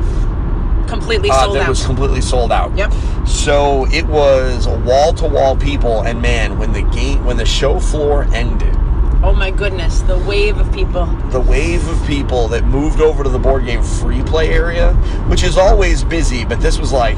completely 0.87 1.29
uh, 1.29 1.43
sold 1.43 1.55
that 1.55 1.63
out 1.63 1.69
was 1.69 1.85
completely 1.85 2.21
sold 2.21 2.51
out. 2.51 2.75
yep 2.77 2.91
So 3.25 3.85
it 3.87 4.05
was 4.05 4.67
wall 4.67 5.13
to 5.13 5.27
wall 5.27 5.55
people, 5.55 6.03
and 6.03 6.21
man, 6.21 6.57
when 6.57 6.73
the 6.73 6.83
game 6.83 7.25
when 7.25 7.37
the 7.37 7.45
show 7.45 7.79
floor 7.79 8.23
ended, 8.33 8.75
oh 9.23 9.33
my 9.33 9.49
goodness 9.49 10.01
the 10.01 10.17
wave 10.19 10.57
of 10.57 10.71
people 10.73 11.05
the 11.31 11.39
wave 11.39 11.87
of 11.87 12.05
people 12.05 12.47
that 12.47 12.63
moved 12.65 12.99
over 12.99 13.23
to 13.23 13.29
the 13.29 13.39
board 13.39 13.65
game 13.65 13.81
free 13.81 14.21
play 14.23 14.49
area, 14.49 14.93
which 15.27 15.43
is 15.43 15.57
always 15.57 16.03
busy, 16.03 16.45
but 16.45 16.59
this 16.59 16.77
was 16.77 16.91
like 16.91 17.17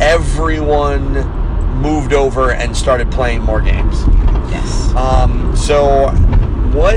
everyone 0.00 1.12
moved 1.80 2.12
over 2.12 2.52
and 2.52 2.76
started 2.76 3.10
playing 3.10 3.40
more 3.42 3.60
games. 3.60 4.02
yes 4.50 4.94
Um, 4.94 5.56
so, 5.56 6.08
what, 6.72 6.96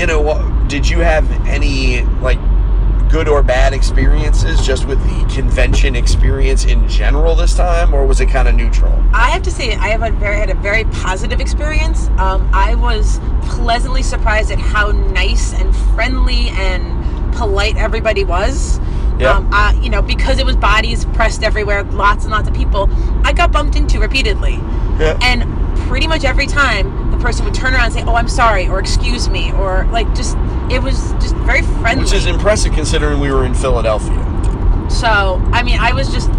you 0.00 0.06
know, 0.06 0.20
what, 0.20 0.68
did 0.68 0.88
you 0.88 1.00
have 1.00 1.30
any, 1.46 2.02
like, 2.22 2.38
good 3.10 3.28
or 3.28 3.42
bad 3.42 3.72
experiences 3.72 4.64
just 4.64 4.86
with 4.86 5.00
the 5.02 5.34
convention 5.34 5.96
experience 5.96 6.64
in 6.64 6.88
general 6.88 7.34
this 7.34 7.56
time, 7.56 7.92
or 7.92 8.06
was 8.06 8.20
it 8.20 8.26
kind 8.26 8.46
of 8.48 8.54
neutral? 8.54 8.92
I 9.12 9.30
have 9.30 9.42
to 9.42 9.50
say, 9.50 9.74
I 9.74 9.88
have 9.88 10.02
a 10.02 10.10
very 10.16 10.36
had 10.36 10.50
a 10.50 10.54
very 10.54 10.84
positive 10.84 11.40
experience. 11.40 12.08
Um, 12.18 12.48
I 12.52 12.74
was 12.74 13.18
pleasantly 13.42 14.02
surprised 14.02 14.50
at 14.50 14.58
how 14.58 14.90
nice 14.92 15.52
and 15.54 15.74
friendly 15.94 16.48
and 16.50 17.34
polite 17.34 17.76
everybody 17.76 18.24
was. 18.24 18.78
Yeah. 19.18 19.36
Um, 19.36 19.50
I, 19.52 19.78
you 19.82 19.90
know, 19.90 20.00
because 20.00 20.38
it 20.38 20.46
was 20.46 20.56
bodies 20.56 21.04
pressed 21.06 21.42
everywhere, 21.42 21.82
lots 21.84 22.24
and 22.24 22.32
lots 22.32 22.48
of 22.48 22.54
people. 22.54 22.88
I 23.24 23.32
got 23.32 23.52
bumped 23.52 23.76
into 23.76 23.98
repeatedly, 24.00 24.54
Yeah. 24.98 25.18
and 25.20 25.44
pretty 25.88 26.06
much 26.06 26.24
every 26.24 26.46
time 26.46 26.99
person 27.20 27.44
would 27.44 27.54
turn 27.54 27.74
around 27.74 27.86
and 27.86 27.94
say, 27.94 28.04
"Oh, 28.04 28.14
I'm 28.14 28.28
sorry," 28.28 28.68
or 28.68 28.80
"Excuse 28.80 29.28
me," 29.28 29.52
or 29.52 29.86
like 29.90 30.12
just 30.14 30.36
it 30.70 30.82
was 30.82 31.12
just 31.14 31.34
very 31.36 31.62
friendly. 31.62 32.04
Which 32.04 32.12
is 32.12 32.26
impressive 32.26 32.72
considering 32.72 33.20
we 33.20 33.30
were 33.32 33.44
in 33.44 33.54
Philadelphia. 33.54 34.18
So, 34.88 35.40
I 35.52 35.62
mean, 35.62 35.78
I 35.78 35.92
was 35.92 36.12
just 36.12 36.30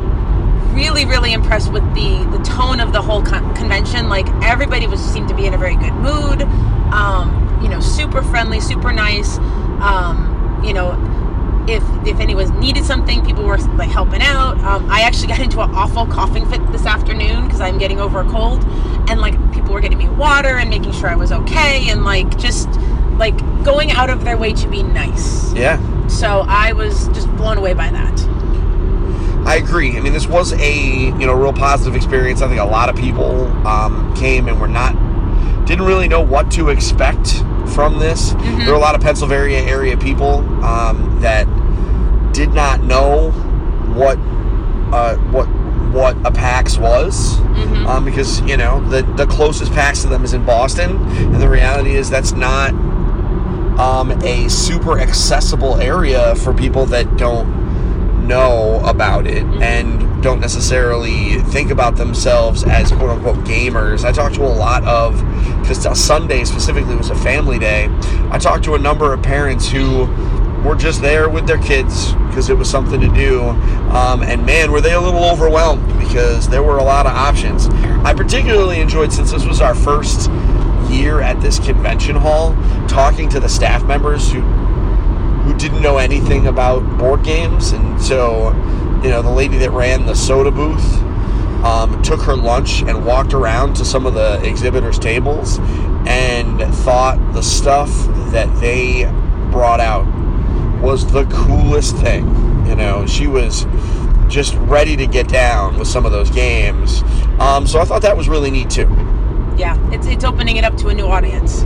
really, 0.74 1.06
really 1.06 1.34
impressed 1.34 1.72
with 1.72 1.84
the 1.94 2.24
the 2.32 2.44
tone 2.44 2.80
of 2.80 2.94
the 2.94 3.02
whole 3.02 3.22
con- 3.22 3.54
convention. 3.56 4.10
Like 4.10 4.28
everybody 4.44 4.88
was 4.88 5.00
seemed 5.00 5.30
to 5.30 5.36
be 5.36 5.46
in 5.46 5.54
a 5.54 5.58
very 5.58 5.76
good 5.76 5.94
mood. 5.94 6.42
Um, 6.94 7.60
you 7.62 7.70
know, 7.70 7.80
super 7.80 8.22
friendly, 8.22 8.60
super 8.60 8.92
nice. 8.92 9.38
Um, 9.80 10.62
you 10.64 10.74
know, 10.74 10.92
if 11.68 11.84
if 12.06 12.20
anyone 12.20 12.60
needed 12.60 12.84
something, 12.86 13.24
people 13.26 13.44
were 13.44 13.58
like 13.58 13.90
helping 13.90 14.22
out. 14.22 14.58
Um, 14.64 14.90
I 14.90 15.02
actually 15.02 15.28
got 15.28 15.40
into 15.40 15.62
an 15.62 15.70
awful 15.72 16.06
coughing 16.06 16.50
fit 16.50 16.66
this 16.72 16.86
afternoon 16.86 17.46
because 17.46 17.62
I'm 17.62 17.78
getting 17.78 18.00
over 18.00 18.22
a 18.22 18.30
cold, 18.30 18.64
and 19.10 19.20
like 19.20 19.36
people 19.54 19.74
were 19.74 19.82
getting 19.82 19.98
me 19.98 20.10
water 20.10 20.58
and 20.58 20.70
making 20.70 20.94
sure 20.94 21.10
I 21.10 21.16
was 21.16 21.32
okay, 21.32 21.90
and 21.90 22.04
like 22.04 22.38
just 22.38 22.70
like 23.18 23.38
going 23.64 23.92
out 23.92 24.10
of 24.10 24.24
their 24.24 24.38
way 24.38 24.54
to 24.54 24.68
be 24.68 24.84
nice. 24.84 25.54
Yeah. 25.54 25.80
So 26.08 26.46
I 26.48 26.74
was 26.74 27.08
just 27.10 27.28
blown 27.38 27.58
away 27.58 27.74
by 27.74 27.90
that. 27.90 28.20
I 29.46 29.56
agree. 29.56 29.98
I 29.98 30.02
mean, 30.02 30.14
this 30.14 30.28
was 30.28 30.54
a 30.54 31.06
you 31.06 31.26
know 31.26 31.34
real 31.34 31.54
positive 31.54 31.96
experience. 31.96 32.42
I 32.42 32.48
think 32.48 32.60
a 32.60 32.66
lot 32.66 32.90
of 32.90 32.96
people 32.96 33.46
um, 33.68 34.14
came 34.16 34.48
and 34.48 34.60
were 34.60 34.68
not 34.68 34.94
didn't 35.66 35.86
really 35.86 36.08
know 36.08 36.22
what 36.22 36.52
to 36.52 36.70
expect 36.70 37.44
from 37.72 38.00
this. 38.00 38.32
There 38.32 38.68
were 38.68 38.74
a 38.74 38.80
lot 38.80 38.96
of 38.96 39.02
Pennsylvania 39.02 39.60
area 39.60 39.98
people 39.98 40.40
um, 40.64 41.20
that 41.22 41.46
did 42.34 42.54
not 42.54 42.82
know 42.84 43.32
what 43.96 44.18
uh, 44.94 45.16
what 45.32 45.46
what 45.92 46.16
a 46.26 46.32
PAX 46.32 46.78
was 46.78 47.36
Mhm. 47.40 47.86
um, 47.86 48.06
because 48.06 48.40
you 48.42 48.56
know 48.58 48.80
the 48.90 49.02
the 49.18 49.26
closest 49.28 49.74
PAX 49.74 50.02
to 50.04 50.08
them 50.08 50.24
is 50.24 50.34
in 50.34 50.46
Boston, 50.46 50.92
and 51.18 51.36
the 51.42 51.50
reality 51.50 51.96
is 51.96 52.10
that's 52.10 52.32
not 52.34 52.72
um, 53.80 54.12
a 54.24 54.48
super 54.50 55.00
accessible 55.00 55.78
area 55.82 56.36
for 56.36 56.54
people 56.54 56.86
that 56.88 57.18
don't 57.18 58.28
know 58.28 58.82
about 58.86 59.26
it 59.28 59.44
and 59.62 60.02
don't 60.22 60.40
necessarily 60.40 61.40
think 61.52 61.72
about 61.72 61.96
themselves 61.96 62.64
as 62.64 62.92
quote 62.92 63.10
unquote 63.10 63.44
gamers. 63.46 64.06
I 64.06 64.12
talked 64.12 64.36
to 64.36 64.44
a 64.44 64.48
lot 64.48 64.84
of 64.86 65.16
because 65.62 66.00
Sunday 66.00 66.44
specifically 66.44 66.96
was 66.96 67.10
a 67.10 67.16
family 67.16 67.60
day. 67.60 67.88
I 68.30 68.38
talked 68.38 68.64
to 68.66 68.76
a 68.76 68.80
number 68.80 69.14
of 69.14 69.22
parents 69.22 69.70
who 69.70 70.06
were 70.64 70.76
just 70.76 71.02
there 71.02 71.28
with 71.28 71.48
their 71.48 71.58
kids 71.58 72.14
because 72.28 72.50
it 72.50 72.58
was 72.58 72.70
something 72.70 73.02
to 73.02 73.10
do. 73.10 73.42
Um, 73.42 74.22
and 74.22 74.46
man, 74.46 74.72
were 74.72 74.82
they 74.82 74.94
a 74.94 75.02
little 75.02 75.24
overwhelmed 75.24 75.88
because 76.00 76.48
there 76.48 76.64
were 76.64 76.78
a 76.78 76.84
lot 76.84 77.06
of 77.06 77.14
options. 77.14 77.68
I 78.06 78.14
particularly 78.14 78.80
enjoyed 78.80 79.12
since 79.12 79.32
this 79.32 79.46
was 79.46 79.60
our 79.60 79.76
first 79.76 80.30
year 80.90 81.22
at 81.22 81.42
this 81.42 81.60
convention 81.60 82.16
hall, 82.16 82.56
talking 82.88 83.30
to 83.30 83.40
the 83.40 83.50
staff 83.50 83.84
members 83.86 84.32
who 84.32 84.42
who 84.42 85.58
didn't 85.58 85.82
know 85.82 85.98
anything 85.98 86.46
about 86.46 86.82
board 87.00 87.24
games, 87.24 87.72
and 87.72 88.00
so 88.00 88.50
you 89.04 89.10
know 89.10 89.22
the 89.22 89.32
lady 89.32 89.58
that 89.58 89.72
ran 89.72 90.06
the 90.06 90.16
soda 90.16 90.52
booth 90.52 91.02
um, 91.64 92.02
took 92.02 92.22
her 92.22 92.36
lunch 92.36 92.82
and 92.84 93.06
walked 93.06 93.34
around 93.34 93.76
to 93.76 93.86
some 93.86 94.06
of 94.06 94.14
the 94.14 94.42
exhibitors' 94.44 94.98
tables 94.98 95.60
and 96.08 96.60
thought 96.78 97.18
the 97.34 97.42
stuff 97.42 97.90
that 98.32 98.48
they 98.60 99.04
brought 99.52 99.80
out 99.80 100.06
was 100.82 101.12
the 101.12 101.26
coolest 101.26 101.96
thing. 101.98 102.26
You 102.66 102.76
know, 102.76 103.06
she 103.06 103.28
was 103.28 103.68
just 104.28 104.56
ready 104.56 104.96
to 104.96 105.06
get 105.06 105.28
down 105.28 105.78
with 105.78 105.88
some 105.88 106.06
of 106.06 106.12
those 106.12 106.32
games. 106.32 107.04
Um, 107.40 107.68
so 107.68 107.80
I 107.80 107.86
thought 107.86 108.02
that 108.02 108.18
was 108.18 108.28
really 108.28 108.50
neat 108.50 108.70
too. 108.70 108.88
Yeah, 109.58 109.78
it's 109.92 110.08
it's 110.08 110.24
opening 110.24 110.58
it 110.58 110.64
up 110.64 110.76
to 110.78 110.88
a 110.88 110.94
new 110.94 111.06
audience. 111.06 111.64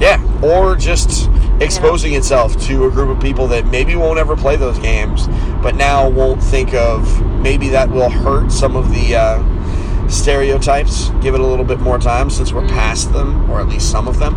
Yeah, 0.00 0.20
or 0.42 0.74
just 0.74 1.30
exposing 1.60 2.14
itself 2.14 2.60
to 2.66 2.86
a 2.86 2.90
group 2.90 3.16
of 3.16 3.22
people 3.22 3.46
that 3.48 3.66
maybe 3.66 3.94
won't 3.94 4.18
ever 4.18 4.36
play 4.36 4.56
those 4.56 4.78
games, 4.80 5.28
but 5.64 5.76
now 5.76 6.06
won't 6.10 6.42
think 6.42 6.74
of 6.74 7.22
maybe 7.40 7.70
that 7.70 7.88
will 7.88 8.10
hurt 8.10 8.52
some 8.52 8.76
of 8.76 8.90
the 8.90 9.16
uh, 9.16 10.08
stereotypes. 10.10 11.08
Give 11.22 11.34
it 11.34 11.40
a 11.40 11.46
little 11.46 11.64
bit 11.64 11.80
more 11.80 11.98
time 11.98 12.28
since 12.28 12.52
we're 12.52 12.68
past 12.68 13.14
them, 13.14 13.50
or 13.50 13.60
at 13.60 13.68
least 13.68 13.90
some 13.90 14.06
of 14.06 14.18
them. 14.18 14.34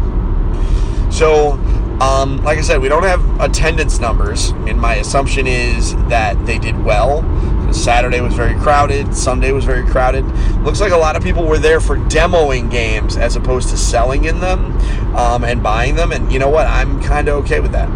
So, 1.11 1.51
um, 1.99 2.41
like 2.45 2.57
I 2.57 2.61
said, 2.61 2.79
we 2.79 2.87
don't 2.87 3.03
have 3.03 3.41
attendance 3.41 3.99
numbers, 3.99 4.51
and 4.51 4.79
my 4.79 4.95
assumption 4.95 5.47
is 5.47 5.97
that 6.07 6.45
they 6.45 6.57
did 6.57 6.81
well. 6.85 7.23
Saturday 7.73 8.21
was 8.21 8.33
very 8.33 8.57
crowded. 8.61 9.13
Sunday 9.13 9.51
was 9.51 9.65
very 9.65 9.85
crowded. 9.85 10.23
Looks 10.63 10.79
like 10.79 10.93
a 10.93 10.97
lot 10.97 11.17
of 11.17 11.23
people 11.23 11.45
were 11.45 11.57
there 11.57 11.81
for 11.81 11.97
demoing 11.97 12.71
games 12.71 13.17
as 13.17 13.35
opposed 13.35 13.67
to 13.71 13.77
selling 13.77 14.23
in 14.23 14.39
them 14.39 14.71
um, 15.13 15.43
and 15.43 15.61
buying 15.61 15.95
them. 15.95 16.13
And 16.13 16.31
you 16.31 16.39
know 16.39 16.49
what? 16.49 16.67
I'm 16.67 17.03
kind 17.03 17.27
of 17.27 17.43
okay 17.43 17.59
with 17.59 17.73
that. 17.73 17.89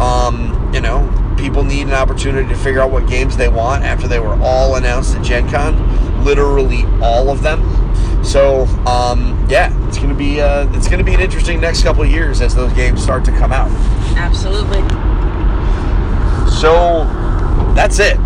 Um, 0.00 0.70
you 0.72 0.80
know, 0.80 1.17
people 1.38 1.64
need 1.64 1.82
an 1.82 1.94
opportunity 1.94 2.48
to 2.48 2.56
figure 2.56 2.80
out 2.80 2.90
what 2.90 3.06
games 3.08 3.36
they 3.36 3.48
want 3.48 3.84
after 3.84 4.08
they 4.08 4.18
were 4.18 4.34
all 4.42 4.76
announced 4.76 5.16
at 5.16 5.24
Gen 5.24 5.48
Con. 5.48 6.24
Literally 6.24 6.84
all 7.00 7.30
of 7.30 7.42
them. 7.42 7.62
So 8.24 8.64
um, 8.86 9.46
yeah, 9.48 9.72
it's 9.88 9.98
gonna 9.98 10.14
be 10.14 10.40
uh, 10.40 10.70
it's 10.76 10.88
gonna 10.88 11.04
be 11.04 11.14
an 11.14 11.20
interesting 11.20 11.60
next 11.60 11.82
couple 11.82 12.02
of 12.02 12.10
years 12.10 12.40
as 12.40 12.54
those 12.54 12.72
games 12.74 13.02
start 13.02 13.24
to 13.26 13.30
come 13.32 13.52
out. 13.52 13.70
Absolutely. 14.16 14.80
So 16.50 17.04
that's 17.74 18.00
it. 18.00 18.16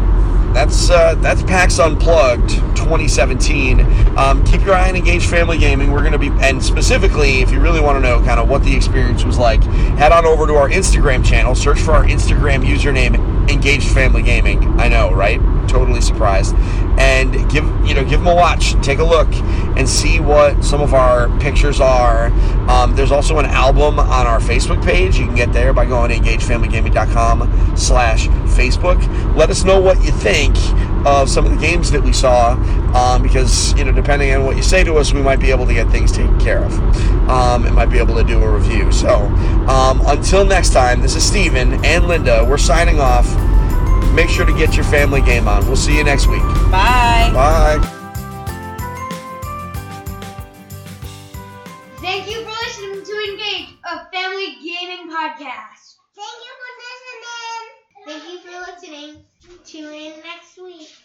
That's 0.55 0.91
uh, 0.91 1.15
that's 1.17 1.43
PAX 1.43 1.79
Unplugged 1.79 2.72
2017. 2.85 3.81
Um, 4.17 4.45
keep 4.45 4.63
your 4.63 4.75
eye 4.75 4.89
on 4.89 4.97
Engaged 4.97 5.29
Family 5.29 5.57
Gaming. 5.57 5.93
We're 5.93 6.01
going 6.01 6.13
to 6.13 6.19
be, 6.19 6.31
and 6.41 6.63
specifically, 6.63 7.41
if 7.41 7.51
you 7.51 7.61
really 7.61 7.81
want 7.81 7.97
to 7.97 8.01
know 8.01 8.23
kind 8.25 8.41
of 8.41 8.49
what 8.49 8.63
the 8.65 8.75
experience 8.75 9.25
was 9.25 9.39
like, 9.39 9.63
head 9.63 10.13
on 10.13 10.27
over 10.27 10.47
to 10.47 10.55
our 10.55 10.69
Instagram 10.69 11.25
channel. 11.25 11.55
Search 11.55 11.81
for 11.81 11.93
our 11.93 12.05
Instagram 12.05 12.67
username, 12.67 13.51
Engaged 13.51 13.89
Family 13.89 14.23
Gaming. 14.23 14.63
I 14.81 14.89
know, 14.89 15.13
right? 15.13 15.41
Totally 15.69 16.01
surprised. 16.01 16.55
And 16.99 17.33
give 17.51 17.65
you 17.87 17.95
know 17.95 18.05
give 18.05 18.21
them 18.21 18.27
a 18.27 18.35
watch, 18.35 18.73
take 18.85 18.99
a 18.99 19.05
look, 19.05 19.33
and 19.77 19.89
see 19.89 20.21
what 20.21 20.63
some 20.63 20.81
of 20.81 20.93
our 20.93 21.29
pictures 21.39 21.81
are. 21.81 22.27
Um, 22.69 22.95
there's 22.95 23.13
also 23.13 23.39
an 23.39 23.47
album 23.47 23.99
on 23.99 24.27
our 24.27 24.41
Facebook 24.41 24.85
page. 24.85 25.17
You 25.17 25.27
can 25.27 25.35
get 25.35 25.53
there 25.53 25.73
by 25.73 25.87
going 25.87 26.11
to 26.11 26.17
engagedfamilygaming.com 26.17 27.77
slash 27.77 28.29
Facebook. 28.29 29.37
Let 29.37 29.51
us 29.51 29.65
know 29.65 29.81
what 29.81 30.03
you 30.05 30.11
think 30.11 30.55
of 31.07 31.29
some 31.29 31.45
of 31.45 31.53
the 31.53 31.59
games 31.59 31.91
that 31.91 32.03
we 32.03 32.13
saw, 32.13 32.53
um, 32.95 33.23
because 33.23 33.73
you 33.75 33.85
know 33.85 33.93
depending 33.93 34.35
on 34.35 34.45
what 34.45 34.57
you 34.57 34.63
say 34.63 34.85
to 34.85 34.95
us, 34.97 35.13
we 35.13 35.23
might 35.23 35.41
be 35.41 35.51
able 35.51 35.67
to 35.67 35.75
get 35.75 35.89
things 35.91 36.13
taken 36.13 36.39
care 36.39 36.65
of, 36.65 36.73
um, 37.29 37.65
and 37.65 37.75
might 37.75 37.91
be 37.91 37.99
able 37.99 38.15
to 38.17 38.25
do 38.25 38.43
a 38.43 38.51
review. 38.51 38.91
So 38.93 39.15
um, 39.69 40.03
until 40.07 40.45
next 40.45 40.71
time, 40.73 41.01
this 41.01 41.17
is 41.17 41.25
Steven 41.25 41.85
and 41.85 42.07
Linda. 42.07 42.45
We're 42.49 42.59
signing 42.59 43.01
off. 43.01 43.27
Make 44.15 44.29
sure 44.29 44.45
to 44.45 44.53
get 44.53 44.75
your 44.75 44.85
family 44.85 45.23
game 45.23 45.49
on. 45.49 45.67
We'll 45.67 45.77
see 45.77 45.97
you 45.97 46.05
next 46.05 46.27
week. 46.27 46.43
Bye. 46.71 47.31
Bye. 47.33 47.79
Thank 52.03 52.29
you 52.31 52.43
for 52.43 52.51
listening 52.51 53.05
to 53.05 53.31
Engage, 53.31 53.69
a 53.85 54.11
family 54.11 54.57
gaming 54.63 55.09
podcast. 55.09 55.97
Thank 56.15 56.39
you 56.45 56.53
for 56.61 56.71
listening. 56.83 57.63
Thank 58.07 58.25
you 58.33 58.39
for 58.41 58.73
listening. 58.73 59.32
Tune 59.65 59.95
in 59.95 60.13
next 60.23 60.59
week. 60.63 61.02